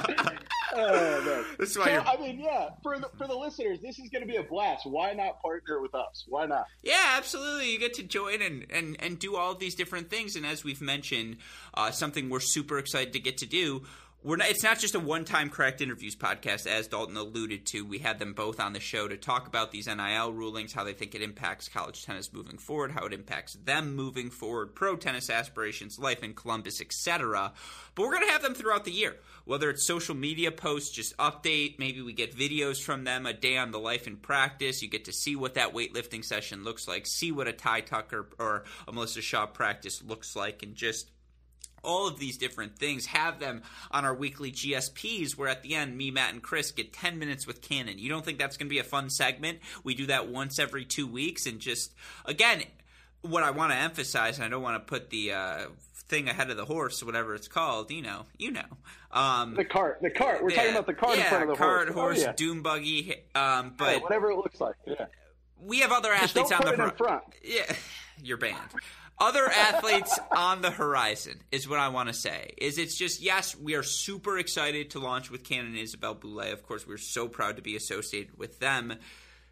oh, 0.77 1.45
This 1.59 1.71
is 1.71 1.77
why 1.77 1.85
so, 1.85 2.03
I 2.05 2.17
mean, 2.17 2.39
yeah, 2.39 2.69
for 2.83 2.99
the, 2.99 3.09
for 3.17 3.27
the 3.27 3.35
listeners, 3.35 3.79
this 3.81 3.99
is 3.99 4.09
going 4.09 4.21
to 4.21 4.27
be 4.27 4.37
a 4.37 4.43
blast. 4.43 4.85
Why 4.85 5.13
not 5.13 5.41
partner 5.41 5.81
with 5.81 5.95
us? 5.95 6.25
Why 6.27 6.45
not? 6.45 6.65
Yeah, 6.83 7.15
absolutely. 7.17 7.71
You 7.71 7.79
get 7.79 7.93
to 7.95 8.03
join 8.03 8.41
and, 8.41 8.65
and, 8.69 8.95
and 8.99 9.19
do 9.19 9.35
all 9.35 9.51
of 9.51 9.59
these 9.59 9.75
different 9.75 10.09
things. 10.09 10.35
And 10.35 10.45
as 10.45 10.63
we've 10.63 10.81
mentioned, 10.81 11.37
uh, 11.73 11.91
something 11.91 12.29
we're 12.29 12.39
super 12.39 12.77
excited 12.77 13.13
to 13.13 13.19
get 13.19 13.37
to 13.39 13.45
do 13.45 13.83
we're 14.23 14.35
not, 14.35 14.49
it's 14.49 14.63
not 14.63 14.79
just 14.79 14.95
a 14.95 14.99
one-time 14.99 15.49
correct 15.49 15.79
interviews 15.79 16.15
podcast 16.15 16.65
as 16.65 16.87
dalton 16.87 17.15
alluded 17.15 17.67
to. 17.67 17.85
We 17.85 17.99
had 17.99 18.17
them 18.17 18.33
both 18.33 18.59
on 18.59 18.73
the 18.73 18.79
show 18.79 19.07
to 19.07 19.15
talk 19.15 19.47
about 19.47 19.71
these 19.71 19.87
nil 19.87 20.33
rulings 20.33 20.73
how 20.73 20.83
they 20.83 20.93
think 20.93 21.13
it 21.13 21.21
impacts 21.21 21.69
college 21.69 22.03
tennis 22.03 22.33
moving 22.33 22.57
forward 22.57 22.91
how 22.91 23.05
it 23.05 23.13
impacts 23.13 23.53
them 23.53 23.95
moving 23.95 24.31
forward 24.31 24.73
pro 24.73 24.95
tennis 24.95 25.29
aspirations 25.29 25.99
life 25.99 26.23
in 26.23 26.33
columbus 26.33 26.81
etc 26.81 27.53
but 27.93 28.03
we're 28.03 28.13
going 28.13 28.25
to 28.25 28.31
have 28.31 28.41
them 28.41 28.55
throughout 28.55 28.85
the 28.85 28.91
year. 28.91 29.15
Whether 29.45 29.69
it's 29.69 29.85
social 29.85 30.15
media 30.15 30.51
posts 30.51 30.89
just 30.89 31.15
update 31.17 31.77
maybe 31.77 32.01
we 32.01 32.13
get 32.13 32.35
videos 32.35 32.81
from 32.81 33.03
them 33.03 33.27
a 33.27 33.33
day 33.33 33.57
on 33.57 33.71
the 33.71 33.79
life 33.79 34.07
in 34.07 34.17
practice. 34.17 34.81
You 34.81 34.89
get 34.89 35.05
to 35.05 35.13
see 35.13 35.35
what 35.35 35.53
that 35.53 35.73
weightlifting 35.73 36.25
session 36.25 36.63
looks 36.63 36.87
like 36.87 37.05
see 37.05 37.31
what 37.31 37.47
a 37.47 37.53
ty 37.53 37.81
tucker 37.81 38.27
or 38.39 38.63
a 38.87 38.91
melissa 38.91 39.19
Schaub 39.19 39.53
practice 39.53 40.03
looks 40.03 40.35
like 40.35 40.63
and 40.63 40.75
just 40.75 41.11
all 41.87 42.07
of 42.07 42.19
these 42.19 42.37
different 42.37 42.77
things, 42.77 43.07
have 43.07 43.39
them 43.39 43.63
on 43.89 44.05
our 44.05 44.13
weekly 44.13 44.51
GSPs 44.51 45.37
where 45.37 45.47
at 45.47 45.63
the 45.63 45.73
end, 45.73 45.97
me, 45.97 46.11
Matt, 46.11 46.33
and 46.33 46.43
Chris 46.43 46.71
get 46.71 46.93
10 46.93 47.17
minutes 47.17 47.47
with 47.47 47.61
Cannon. 47.61 47.97
You 47.97 48.09
don't 48.09 48.23
think 48.23 48.37
that's 48.37 48.57
going 48.57 48.67
to 48.67 48.69
be 48.69 48.79
a 48.79 48.83
fun 48.83 49.09
segment? 49.09 49.59
We 49.83 49.95
do 49.95 50.05
that 50.07 50.27
once 50.27 50.59
every 50.59 50.85
two 50.85 51.07
weeks 51.07 51.45
and 51.45 51.59
just, 51.59 51.93
again, 52.25 52.63
what 53.21 53.43
I 53.43 53.51
want 53.51 53.71
to 53.71 53.77
emphasize, 53.77 54.37
and 54.37 54.45
I 54.45 54.49
don't 54.49 54.61
want 54.61 54.75
to 54.75 54.87
put 54.87 55.09
the 55.09 55.31
uh, 55.31 55.65
thing 56.09 56.27
ahead 56.27 56.49
of 56.49 56.57
the 56.57 56.65
horse, 56.65 57.01
whatever 57.03 57.35
it's 57.35 57.47
called, 57.47 57.89
you 57.89 58.01
know, 58.01 58.25
you 58.37 58.51
know. 58.51 58.65
Um, 59.11 59.55
the 59.55 59.65
cart, 59.65 59.99
the 60.01 60.09
cart. 60.09 60.43
We're 60.43 60.51
yeah, 60.51 60.55
talking 60.57 60.71
about 60.71 60.85
the 60.87 60.93
cart 60.93 61.17
yeah, 61.17 61.23
in 61.23 61.29
front 61.29 61.43
of 61.43 61.49
the 61.49 61.55
cart, 61.55 61.87
horse. 61.89 61.95
horse, 61.95 62.19
oh, 62.19 62.27
yeah. 62.27 62.33
doom 62.33 62.61
buggy. 62.61 63.15
Um, 63.33 63.73
but 63.77 63.95
yeah, 63.95 64.01
whatever 64.01 64.31
it 64.31 64.35
looks 64.35 64.59
like. 64.59 64.75
Yeah. 64.85 65.05
We 65.59 65.79
have 65.79 65.91
other 65.91 66.11
athletes 66.11 66.51
on 66.51 66.65
the 66.65 66.93
front. 66.97 67.23
Yeah, 67.43 67.73
you're 68.23 68.37
banned. 68.37 68.57
Other 69.19 69.49
athletes 69.49 70.19
on 70.35 70.61
the 70.61 70.69
horizon 70.69 71.41
is 71.51 71.67
what 71.67 71.79
I 71.79 71.89
want 71.89 72.07
to 72.09 72.13
say. 72.13 72.53
Is 72.57 72.77
it's 72.77 72.95
just 72.95 73.19
yes, 73.21 73.55
we 73.55 73.73
are 73.73 73.81
super 73.83 74.37
excited 74.37 74.91
to 74.91 74.99
launch 74.99 75.31
with 75.31 75.43
Cannon 75.43 75.71
and 75.71 75.77
Isabelle 75.77 76.15
Boulais. 76.15 76.53
Of 76.53 76.63
course, 76.63 76.85
we're 76.85 76.97
so 76.97 77.27
proud 77.27 77.55
to 77.55 77.63
be 77.63 77.75
associated 77.75 78.37
with 78.37 78.59
them 78.59 78.93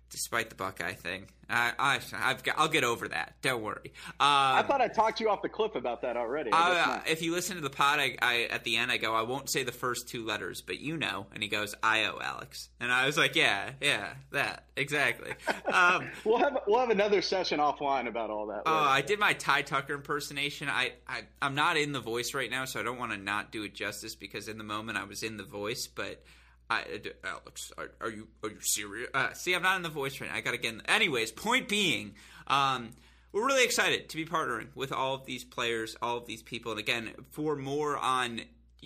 despite 0.10 0.50
the 0.50 0.56
Buckeye 0.56 0.94
thing. 0.94 1.26
I, 1.50 1.74
I, 1.78 2.00
I've 2.14 2.44
got, 2.44 2.56
I'll 2.58 2.68
get 2.68 2.84
over 2.84 3.08
that. 3.08 3.36
Don't 3.42 3.62
worry. 3.62 3.94
Um, 4.06 4.14
I 4.20 4.64
thought 4.64 4.82
I 4.82 4.88
talked 4.88 5.20
you 5.20 5.30
off 5.30 5.42
the 5.42 5.50
cliff 5.50 5.76
about 5.76 6.02
that 6.02 6.18
already. 6.18 6.50
Uh, 6.52 7.02
if 7.08 7.22
you 7.22 7.34
listen 7.34 7.56
to 7.58 7.62
the 7.62 7.70
pod, 7.70 8.00
I, 8.00 8.16
I, 8.22 8.44
at 8.50 8.64
the 8.64 8.78
end 8.78 8.92
I 8.92 8.98
go, 8.98 9.14
I 9.14 9.22
won't 9.22 9.50
say 9.50 9.64
the 9.64 9.72
first 9.72 10.08
two 10.08 10.26
letters, 10.26 10.62
but 10.62 10.80
you 10.80 10.98
know. 10.98 11.28
And 11.34 11.44
he 11.44 11.50
goes, 11.50 11.76
I 11.84 12.06
O 12.06 12.20
Alex, 12.22 12.70
and 12.80 12.92
I 12.92 13.06
was 13.06 13.18
like, 13.18 13.36
yeah, 13.36 13.72
yeah, 13.80 14.14
that 14.32 14.66
exactly. 14.76 15.34
Um, 15.72 16.10
we'll 16.24 16.40
have 16.40 16.58
we'll 16.68 16.80
have 16.80 16.90
another 16.90 17.22
session 17.22 17.60
offline 17.60 18.08
about 18.08 18.30
all 18.30 18.48
that. 18.48 18.64
Oh, 18.66 18.74
uh, 18.74 18.80
I 18.80 19.02
did 19.02 19.20
my 19.20 19.34
Ty 19.34 19.64
Tucker 19.64 19.94
impersonation. 19.94 20.70
I, 20.70 20.94
I 21.08 21.22
I'm 21.42 21.54
not 21.54 21.78
in 21.78 21.92
the 21.92 22.02
voice 22.02 22.34
right 22.34 22.50
now, 22.50 22.66
so 22.66 22.80
I 22.80 22.84
don't 22.84 22.98
want 22.98 23.12
to 23.12 23.18
not 23.18 23.52
do 23.52 23.64
it 23.64 23.76
justice 23.76 24.16
because 24.16 24.48
in 24.48 24.58
the 24.58 24.64
moment 24.64 24.98
I 24.98 25.04
was 25.04 25.24
in 25.24 25.38
the 25.38 25.44
voice, 25.44 25.88
but. 25.88 26.24
I, 26.70 26.84
Alex, 27.24 27.72
are, 27.78 27.92
are, 28.02 28.10
you 28.10 28.28
are 28.44 28.50
you 28.50 28.62
serious? 28.62 29.10
Uh, 29.14 29.34
see, 29.34 29.54
I'm 29.54 29.62
not 29.62 29.78
in 29.78 29.84
the 29.84 29.90
voice 29.90 30.20
now. 30.20 30.28
I 30.34 30.42
gotta 30.42 30.58
get. 30.58 30.74
In 30.74 30.78
the, 30.80 30.90
anyways, 30.90 31.32
point 31.32 31.70
being, 31.70 32.16
um, 32.48 32.92
we're 33.32 33.46
really 33.46 33.64
excited 33.64 34.10
to 34.10 34.18
be 34.18 34.26
partnering 34.26 34.68
with 34.76 34.92
all 34.92 35.16
of 35.16 35.26
these 35.26 35.44
players, 35.44 35.96
all 36.02 36.18
of 36.18 36.26
these 36.26 36.42
people, 36.42 36.72
and 36.72 36.80
again, 36.80 37.12
for 37.32 37.56
more 37.56 37.98
on 37.98 38.42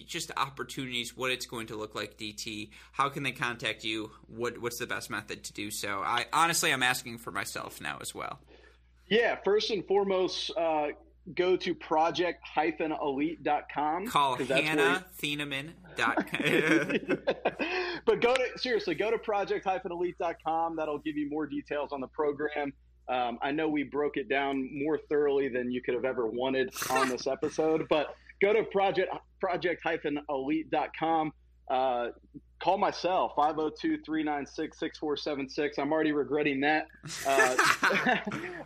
just 0.05 0.31
opportunities, 0.37 1.15
what 1.15 1.31
it's 1.31 1.45
going 1.45 1.67
to 1.67 1.75
look 1.75 1.95
like. 1.95 2.17
DT, 2.17 2.69
how 2.91 3.09
can 3.09 3.23
they 3.23 3.31
contact 3.31 3.83
you? 3.83 4.11
What 4.27 4.59
what's 4.59 4.77
the 4.77 4.87
best 4.87 5.09
method 5.09 5.43
to 5.45 5.53
do 5.53 5.71
so? 5.71 6.01
I 6.03 6.25
honestly, 6.33 6.71
I'm 6.71 6.83
asking 6.83 7.19
for 7.19 7.31
myself 7.31 7.79
now 7.79 7.97
as 8.01 8.13
well. 8.13 8.39
Yeah, 9.07 9.37
first 9.43 9.71
and 9.71 9.85
foremost, 9.85 10.51
uh, 10.55 10.89
go 11.35 11.57
to 11.57 11.75
project-elite.com. 11.75 14.07
Call 14.07 14.35
Hannah 14.35 15.05
Thieneman.com. 15.21 15.69
but 18.05 18.21
go 18.21 18.35
to, 18.35 18.57
seriously, 18.57 18.95
go 18.95 19.11
to 19.11 19.17
project-elite.com. 19.17 20.75
That'll 20.75 20.99
give 20.99 21.17
you 21.17 21.29
more 21.29 21.45
details 21.45 21.91
on 21.91 22.01
the 22.01 22.07
program. 22.07 22.73
Um, 23.07 23.39
I 23.41 23.51
know 23.51 23.67
we 23.67 23.83
broke 23.83 24.17
it 24.17 24.29
down 24.29 24.69
more 24.71 24.99
thoroughly 25.09 25.49
than 25.49 25.71
you 25.71 25.81
could 25.81 25.95
have 25.95 26.05
ever 26.05 26.27
wanted 26.27 26.71
on 26.91 27.09
this 27.09 27.25
episode, 27.25 27.87
but 27.89 28.15
go 28.41 28.53
to 28.53 28.63
project 28.63 29.11
project-elite.com. 29.39 31.33
Uh, 31.69 32.07
call 32.59 32.77
myself 32.77 33.31
cell 33.35 33.55
502-396-6476 33.55 35.79
i'm 35.79 35.91
already 35.91 36.11
regretting 36.11 36.61
that 36.61 36.87
uh, 37.27 37.55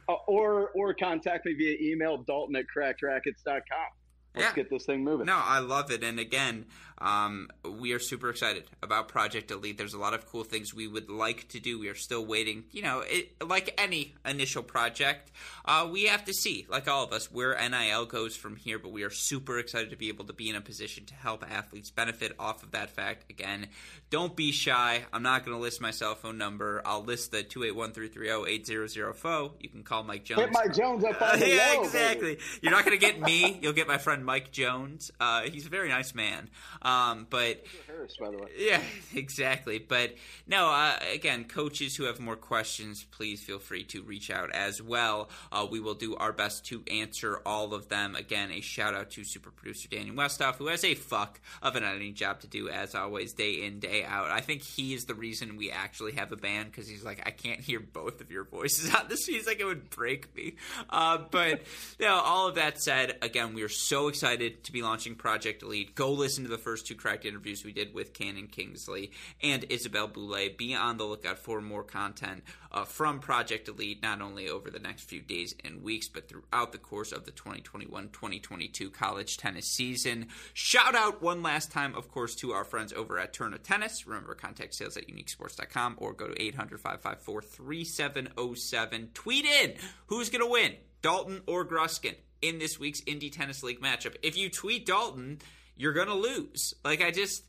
or 0.28 0.70
or 0.70 0.94
contact 0.94 1.46
me 1.46 1.54
via 1.54 1.78
email 1.80 2.18
dalton 2.18 2.56
at 2.56 2.66
crackedracquets.com 2.76 3.88
let's 4.36 4.50
yeah. 4.50 4.56
get 4.56 4.70
this 4.70 4.86
thing 4.86 5.04
moving. 5.04 5.26
No, 5.26 5.40
I 5.44 5.60
love 5.60 5.92
it. 5.92 6.04
And 6.04 6.20
again, 6.20 6.66
um, 7.04 7.50
we 7.70 7.92
are 7.92 8.00
super 8.00 8.30
excited 8.30 8.64
about 8.82 9.10
Project 9.10 9.52
Elite. 9.52 9.78
There's 9.78 9.94
a 9.94 10.00
lot 10.00 10.14
of 10.14 10.26
cool 10.26 10.46
things 10.46 10.74
we 10.74 10.88
would 10.88 11.10
like 11.10 11.50
to 11.50 11.60
do. 11.60 11.78
We 11.78 11.90
are 11.90 11.96
still 11.96 12.26
waiting. 12.26 12.64
You 12.72 12.82
know, 12.82 13.04
it, 13.06 13.34
like 13.46 13.74
any 13.78 14.16
initial 14.26 14.64
project, 14.64 15.30
uh, 15.66 15.90
we 15.92 16.06
have 16.06 16.24
to 16.26 16.34
see, 16.34 16.66
like 16.70 16.88
all 16.88 17.04
of 17.04 17.12
us, 17.12 17.30
where 17.30 17.58
NIL 17.70 18.06
goes 18.06 18.38
from 18.38 18.56
here. 18.56 18.80
But 18.80 18.94
we 18.94 19.04
are 19.04 19.10
super 19.10 19.60
excited 19.60 19.90
to 19.90 19.98
be 19.98 20.08
able 20.08 20.24
to 20.26 20.34
be 20.34 20.50
in 20.50 20.56
a 20.56 20.62
position 20.62 21.04
to 21.08 21.14
help 21.14 21.44
athletes 21.50 21.92
benefit 21.92 22.32
off 22.40 22.64
of 22.64 22.72
that 22.72 22.90
fact. 22.90 23.30
Again, 23.30 23.68
don't 24.10 24.34
be 24.34 24.54
shy. 24.54 25.04
I'm 25.12 25.24
not 25.24 25.44
going 25.44 25.58
to 25.58 25.62
list 25.62 25.82
my 25.82 25.92
cell 25.92 26.16
phone 26.16 26.38
number. 26.38 26.82
I'll 26.86 27.04
list 27.04 27.32
the 27.32 27.44
281-330-8004. 27.44 29.52
You 29.60 29.68
can 29.68 29.84
call 29.84 30.04
Mike 30.04 30.24
Jones. 30.24 30.40
Hit 30.40 30.52
Mike 30.54 30.74
Jones 30.74 31.04
up 31.04 31.22
on 31.34 31.38
the 31.38 31.50
Yeah, 31.50 31.82
exactly. 31.82 32.36
Baby. 32.36 32.42
You're 32.62 32.72
not 32.72 32.86
going 32.86 32.98
to 32.98 33.06
get 33.06 33.20
me. 33.20 33.60
You'll 33.62 33.74
get 33.74 33.90
my 33.90 33.98
friend 33.98 34.24
Mike 34.24 34.54
Jones. 34.54 35.12
Uh, 35.20 35.42
he's 35.42 35.66
a 35.66 35.70
very 35.70 35.90
nice 35.90 36.16
man. 36.16 36.50
Um, 36.82 36.93
but 37.30 37.64
Harris, 37.88 38.16
by 38.20 38.30
the 38.32 38.38
way. 38.38 38.50
Yeah, 38.58 38.82
exactly. 39.16 39.80
But 39.80 40.16
no, 40.48 40.68
uh, 40.68 40.98
again, 41.14 41.46
coaches 41.46 41.96
who 41.96 42.06
have 42.06 42.20
more 42.20 42.36
questions, 42.36 43.06
please 43.12 43.42
feel 43.42 43.60
free 43.60 43.84
to 43.86 44.02
reach 44.04 44.30
out 44.30 44.52
as 44.54 44.82
well. 44.82 45.30
Uh, 45.52 45.68
we 45.70 45.80
will 45.80 45.94
do 45.94 46.16
our 46.16 46.34
best 46.34 46.66
to 46.68 46.84
answer 46.92 47.42
all 47.46 47.74
of 47.74 47.90
them. 47.90 48.16
Again, 48.16 48.52
a 48.52 48.62
shout 48.62 48.94
out 48.94 49.12
to 49.12 49.24
super 49.24 49.52
producer 49.52 49.88
Daniel 49.90 50.16
Westoff, 50.16 50.56
who 50.56 50.68
has 50.68 50.84
a 50.84 50.96
fuck 50.96 51.40
of 51.62 51.76
an 51.76 51.84
editing 51.84 52.14
job 52.14 52.42
to 52.42 52.48
do 52.48 52.70
as 52.70 52.96
always, 52.96 53.34
day 53.34 53.64
in 53.64 53.80
day 53.80 54.04
out. 54.04 54.32
I 54.32 54.42
think 54.42 54.62
he 54.62 54.94
is 54.94 55.06
the 55.06 55.16
reason 55.16 55.58
we 55.58 55.72
actually 55.72 56.14
have 56.14 56.32
a 56.32 56.38
band 56.38 56.72
because 56.72 56.88
he's 56.88 57.04
like, 57.04 57.22
I 57.26 57.32
can't 57.32 57.60
hear 57.60 57.80
both 57.80 58.22
of 58.22 58.32
your 58.32 58.44
voices 58.44 58.94
on 58.94 59.08
this. 59.08 59.26
He's 59.26 59.48
like, 59.48 59.60
it 59.60 59.66
would 59.66 59.90
break 59.90 60.36
me. 60.36 60.56
Uh, 60.90 61.20
but 61.32 61.62
you 62.00 62.06
know, 62.06 62.16
all 62.16 62.48
of 62.48 62.56
that 62.56 62.82
said, 62.82 63.18
again, 63.22 63.54
we 63.54 63.64
are 63.64 63.70
so 63.70 64.08
excited 64.08 64.64
to 64.66 64.72
be 64.72 64.82
launching 64.82 65.16
Project 65.16 65.64
Elite. 65.64 65.96
Go 65.96 66.12
listen 66.12 66.44
to 66.44 66.50
the 66.50 66.58
first 66.58 66.73
two 66.82 66.96
cracked 66.96 67.26
interviews 67.26 67.64
we 67.64 67.74
did 67.74 67.94
with 67.94 68.14
Cannon 68.14 68.48
Kingsley 68.48 69.12
and 69.42 69.66
Isabelle 69.70 70.08
Boulais. 70.08 70.58
Be 70.58 70.74
on 70.74 70.98
the 70.98 71.04
lookout 71.04 71.38
for 71.38 71.62
more 71.62 71.84
content 71.84 72.44
uh, 72.72 72.86
from 72.86 73.20
Project 73.20 73.68
Elite, 73.68 74.02
not 74.02 74.22
only 74.22 74.50
over 74.50 74.72
the 74.72 74.80
next 74.80 75.04
few 75.04 75.22
days 75.22 75.54
and 75.64 75.84
weeks, 75.84 76.08
but 76.08 76.28
throughout 76.28 76.72
the 76.72 76.78
course 76.78 77.12
of 77.12 77.26
the 77.26 77.32
2021 77.32 78.10
2022 78.10 78.90
college 78.90 79.38
tennis 79.38 79.68
season. 79.68 80.28
Shout 80.54 80.96
out 80.96 81.22
one 81.22 81.44
last 81.44 81.72
time, 81.72 81.96
of 81.96 82.10
course, 82.10 82.36
to 82.36 82.52
our 82.52 82.64
friends 82.64 82.94
over 82.94 83.20
at 83.20 83.34
Tourna 83.34 83.62
Tennis. 83.62 84.08
Remember, 84.08 84.34
contact 84.34 84.74
sales 84.74 84.98
at 84.98 85.08
uniquesports.com 85.08 85.96
or 85.98 86.14
go 86.14 86.28
to 86.28 86.42
800 86.42 86.80
554 86.80 87.42
3707. 87.42 89.10
Tweet 89.14 89.46
in 89.46 89.74
who's 90.08 90.30
going 90.30 90.44
to 90.44 90.50
win, 90.50 90.76
Dalton 91.02 91.42
or 91.46 91.66
Gruskin, 91.66 92.16
in 92.42 92.60
this 92.60 92.80
week's 92.80 93.02
Indy 93.06 93.30
Tennis 93.30 93.64
League 93.64 93.82
matchup. 93.82 94.16
If 94.22 94.38
you 94.38 94.50
tweet 94.50 94.86
Dalton, 94.86 95.40
you're 95.76 95.94
going 95.94 96.08
to 96.08 96.16
lose. 96.16 96.74
Like, 96.84 97.02
I 97.02 97.12
just. 97.12 97.44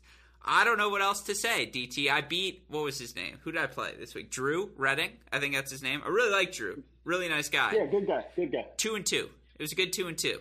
I 0.47 0.63
don't 0.63 0.77
know 0.77 0.89
what 0.89 1.01
else 1.01 1.21
to 1.21 1.33
say, 1.33 1.65
DT. 1.65 2.07
I 2.07 2.21
beat, 2.21 2.65
what 2.67 2.83
was 2.83 2.99
his 2.99 3.15
name? 3.15 3.39
Who 3.41 3.51
did 3.51 3.59
I 3.59 3.65
play 3.65 3.93
this 3.97 4.13
week? 4.13 4.29
Drew 4.29 4.69
Redding? 4.77 5.09
I 5.33 5.39
think 5.39 5.55
that's 5.55 5.71
his 5.71 5.81
name. 5.81 6.03
I 6.05 6.09
really 6.09 6.31
like 6.31 6.53
Drew. 6.53 6.83
Really 7.03 7.27
nice 7.27 7.49
guy. 7.49 7.73
Yeah, 7.75 7.87
good 7.87 8.05
guy. 8.05 8.23
Good 8.35 8.51
guy. 8.51 8.63
Two 8.77 8.93
and 8.93 9.03
two. 9.03 9.27
It 9.57 9.63
was 9.63 9.71
a 9.71 9.75
good 9.75 9.91
two 9.91 10.07
and 10.07 10.15
two. 10.15 10.39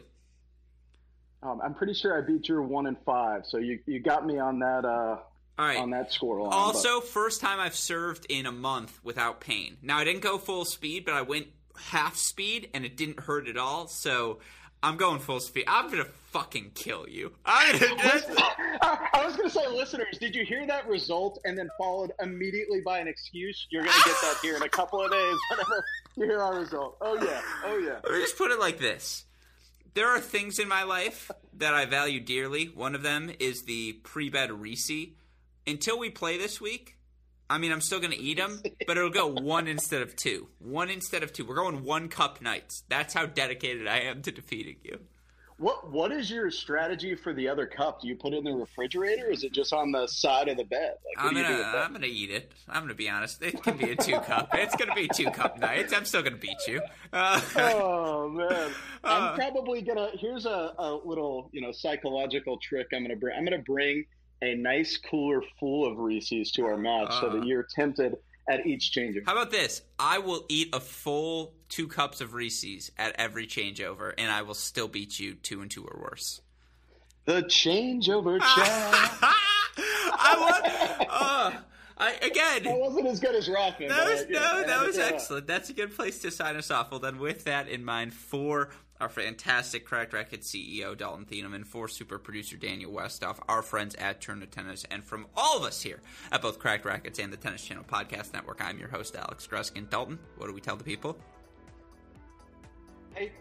Um, 1.43 1.61
I'm 1.63 1.73
pretty 1.73 1.95
sure 1.95 2.23
I 2.23 2.27
beat 2.27 2.45
Drew 2.45 2.63
one 2.63 2.87
and 2.87 2.99
five. 3.07 3.47
So 3.47 3.57
you, 3.57 3.79
you 3.87 3.99
got 4.01 4.27
me 4.27 4.39
on 4.39 4.59
that. 4.59 4.85
Uh, 4.85 5.21
all 5.59 5.65
right. 5.65 5.79
on 5.79 5.91
that 5.91 6.13
score 6.13 6.41
line. 6.41 6.53
Also, 6.53 7.01
but. 7.01 7.09
first 7.09 7.41
time 7.41 7.61
I've 7.61 7.77
served 7.77 8.27
in 8.29 8.47
a 8.47 8.53
month 8.53 8.99
without 9.05 9.41
pain. 9.41 9.77
Now 9.83 9.99
I 9.99 10.05
didn't 10.05 10.23
go 10.23 10.39
full 10.39 10.65
speed, 10.65 11.05
but 11.05 11.15
I 11.15 11.23
went 11.23 11.47
half 11.77 12.17
speed 12.17 12.71
and 12.75 12.85
it 12.85 12.97
didn't 12.97 13.21
hurt 13.21 13.49
at 13.49 13.57
all. 13.57 13.87
So 13.87 14.41
I'm 14.85 14.99
going 14.99 15.19
full 15.19 15.41
speed. 15.41 15.65
I'm 15.67 15.91
gonna 15.91 16.05
fucking 16.05 16.73
kill 16.75 17.09
you. 17.09 17.33
I'm 17.47 17.79
gonna 17.79 17.97
I 18.83 19.23
was 19.25 19.35
gonna 19.35 19.49
say, 19.49 19.67
listeners, 19.67 20.19
did 20.21 20.35
you 20.35 20.45
hear 20.45 20.67
that 20.67 20.87
result 20.87 21.39
and 21.47 21.57
then 21.57 21.71
followed 21.79 22.13
immediately 22.21 22.83
by 22.83 22.99
an 22.99 23.09
excuse? 23.09 23.67
You're 23.71 23.83
gonna 23.83 23.97
get 24.05 24.17
that 24.21 24.37
here 24.43 24.57
in 24.57 24.63
a 24.63 24.69
couple 24.69 25.03
of 25.03 25.11
days 25.11 25.37
whenever 25.51 25.85
you 26.17 26.25
hear 26.25 26.39
our 26.39 26.59
result. 26.59 26.99
Oh 27.01 27.15
yeah, 27.15 27.41
oh 27.65 27.79
yeah. 27.79 28.01
Let 28.05 28.13
me 28.13 28.21
just 28.21 28.37
put 28.37 28.51
it 28.51 28.61
like 28.61 28.79
this: 28.79 29.25
there 29.95 30.09
are 30.09 30.21
things 30.21 30.59
in 30.59 30.69
my 30.69 30.83
life 30.83 31.31
that 31.57 31.73
I 31.73 31.87
value 31.87 32.21
dearly. 32.21 32.67
One 32.67 32.95
of 32.95 33.03
them 33.03 33.33
is 33.41 33.63
the 33.63 33.95
pre-bed 34.03 34.53
Reese. 34.53 34.91
Until 35.67 35.99
we 35.99 36.11
play 36.11 36.37
this 36.37 36.61
week, 36.61 36.94
I 37.49 37.59
mean, 37.59 37.73
I'm 37.73 37.81
still 37.81 38.01
going 38.01 38.13
to 38.13 38.19
eat 38.19 38.39
them, 38.39 38.63
but 38.87 38.97
it'll 38.97 39.11
go 39.11 39.27
one 39.27 39.67
instead 39.67 40.03
of 40.03 40.17
two. 40.17 40.49
One 40.59 40.91
instead 40.91 41.23
of 41.23 41.33
two. 41.33 41.45
We're 41.45 41.57
going 41.57 41.85
one 41.85 42.09
cup 42.09 42.41
nights. 42.41 42.85
That's 42.89 43.13
how 43.13 43.27
dedicated 43.27 43.87
I 43.87 44.01
am 44.01 44.23
to 44.23 44.33
defeating 44.33 44.77
you. 44.83 44.99
What 45.57 45.93
What 45.93 46.11
is 46.11 46.29
your 46.29 46.51
strategy 46.51 47.15
for 47.15 47.33
the 47.33 47.49
other 47.49 47.65
cup? 47.65 48.01
Do 48.01 48.09
you 48.09 48.17
put 48.17 48.33
it 48.33 48.39
in 48.39 48.45
the 48.45 48.53
refrigerator, 48.53 49.29
or 49.29 49.31
is 49.31 49.45
it 49.45 49.53
just 49.53 49.73
on 49.73 49.93
the 49.93 50.09
side 50.09 50.49
of 50.49 50.57
the 50.57 50.65
bed? 50.65 50.95
Like, 51.17 51.25
I'm 51.25 51.33
gonna 51.33 51.63
I'm 51.77 51.93
gonna 51.93 52.07
eat 52.07 52.31
it. 52.31 52.51
I'm 52.69 52.83
gonna 52.83 52.95
be 52.95 53.09
honest. 53.09 53.41
It 53.41 53.63
can 53.63 53.77
be 53.77 53.93
a 53.93 53.97
two 53.97 54.19
cup. 54.19 54.49
it's 54.55 54.75
gonna 54.75 54.97
be 54.97 55.09
two 55.15 55.31
cup 55.31 55.61
nights. 55.61 55.93
I'm 55.93 56.07
still 56.07 56.23
gonna 56.23 56.39
beat 56.39 56.59
you. 56.67 56.81
Uh, 57.13 57.41
oh 57.57 58.29
man, 58.31 58.73
I'm 59.05 59.23
uh, 59.23 59.35
probably 59.37 59.81
gonna. 59.83 60.11
Here's 60.15 60.45
a, 60.45 60.75
a 60.77 60.99
little 61.05 61.51
you 61.53 61.61
know 61.61 61.71
psychological 61.71 62.59
trick. 62.59 62.89
I'm 62.93 63.03
gonna 63.03 63.15
bring. 63.15 63.37
I'm 63.39 63.45
gonna 63.45 63.59
bring 63.59 64.07
a 64.43 64.55
nice 64.55 64.97
cooler 64.97 65.43
full 65.59 65.91
of 65.91 65.99
Reese's 65.99 66.51
to 66.53 66.65
our 66.65 66.77
match 66.77 67.09
uh, 67.11 67.21
so 67.21 67.31
that 67.31 67.43
uh. 67.43 67.45
you're 67.45 67.67
tempted 67.75 68.17
at 68.49 68.67
each 68.67 68.93
changeover. 68.93 69.27
How 69.27 69.33
about 69.33 69.51
this? 69.51 69.83
I 69.99 70.19
will 70.19 70.45
eat 70.49 70.69
a 70.75 70.81
full 70.81 71.55
two 71.69 71.89
cups 71.89 72.21
of 72.21 72.35
Reese's 72.35 72.91
at 72.99 73.15
every 73.19 73.47
changeover, 73.47 74.13
and 74.19 74.31
I 74.31 74.43
will 74.43 74.55
still 74.55 74.89
beat 74.89 75.19
you 75.19 75.35
two 75.35 75.63
and 75.63 75.71
two 75.71 75.85
or 75.85 76.01
worse. 76.01 76.41
The 77.25 77.43
changeover 77.43 78.39
chat. 78.55 79.19
I 79.77 80.37
want. 80.39 81.09
Uh, 81.11 81.53
I, 81.97 82.13
again, 82.23 82.65
that 82.65 82.79
wasn't 82.79 83.07
as 83.07 83.21
good 83.21 83.37
as 83.37 83.49
Rothman. 83.49 83.89
That 83.89 84.11
was, 84.11 84.27
no, 84.29 84.65
that 84.67 84.85
was 84.85 84.99
excellent. 84.99 85.47
That's 85.47 85.71
a 85.71 85.73
good 85.73 85.95
place 85.95 86.19
to 86.21 86.31
sign 86.31 86.57
us 86.57 86.71
off. 86.71 86.91
Well, 86.91 87.01
then, 87.01 87.19
with 87.19 87.45
that 87.45 87.69
in 87.69 87.85
mind, 87.85 88.13
for 88.13 88.71
our 89.01 89.09
fantastic 89.09 89.85
Cracked 89.85 90.13
Racquets 90.13 90.51
CEO 90.51 90.97
Dalton 90.97 91.27
Thieneman, 91.27 91.67
for 91.67 91.89
super 91.89 92.19
producer 92.19 92.57
Daniel 92.57 92.93
Westoff, 92.93 93.39
our 93.49 93.63
friends 93.63 93.95
at 93.97 94.21
Tourna 94.21 94.49
Tennis, 94.51 94.85
and 94.91 95.05
from 95.05 95.27
all 95.37 95.59
of 95.59 95.65
us 95.65 95.83
here 95.83 96.01
at 96.33 96.43
both 96.43 96.59
Cracked 96.59 96.85
Racquets 96.85 97.19
and 97.19 97.33
the 97.33 97.37
Tennis 97.37 97.65
Channel 97.65 97.85
Podcast 97.85 98.33
Network, 98.33 98.65
I'm 98.65 98.79
your 98.79 98.89
host 98.89 99.17
Alex 99.17 99.47
Gruskin. 99.47 99.91
Dalton, 99.91 100.19
what 100.37 100.47
do 100.47 100.53
we 100.53 100.61
tell 100.61 100.77
the 100.77 100.85
people? 100.85 101.19
Hey, 103.15 103.33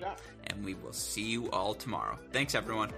shot. 0.00 0.20
And 0.46 0.64
we 0.64 0.74
will 0.74 0.92
see 0.92 1.24
you 1.24 1.50
all 1.50 1.74
tomorrow. 1.74 2.18
Thanks, 2.32 2.54
everyone. 2.54 2.92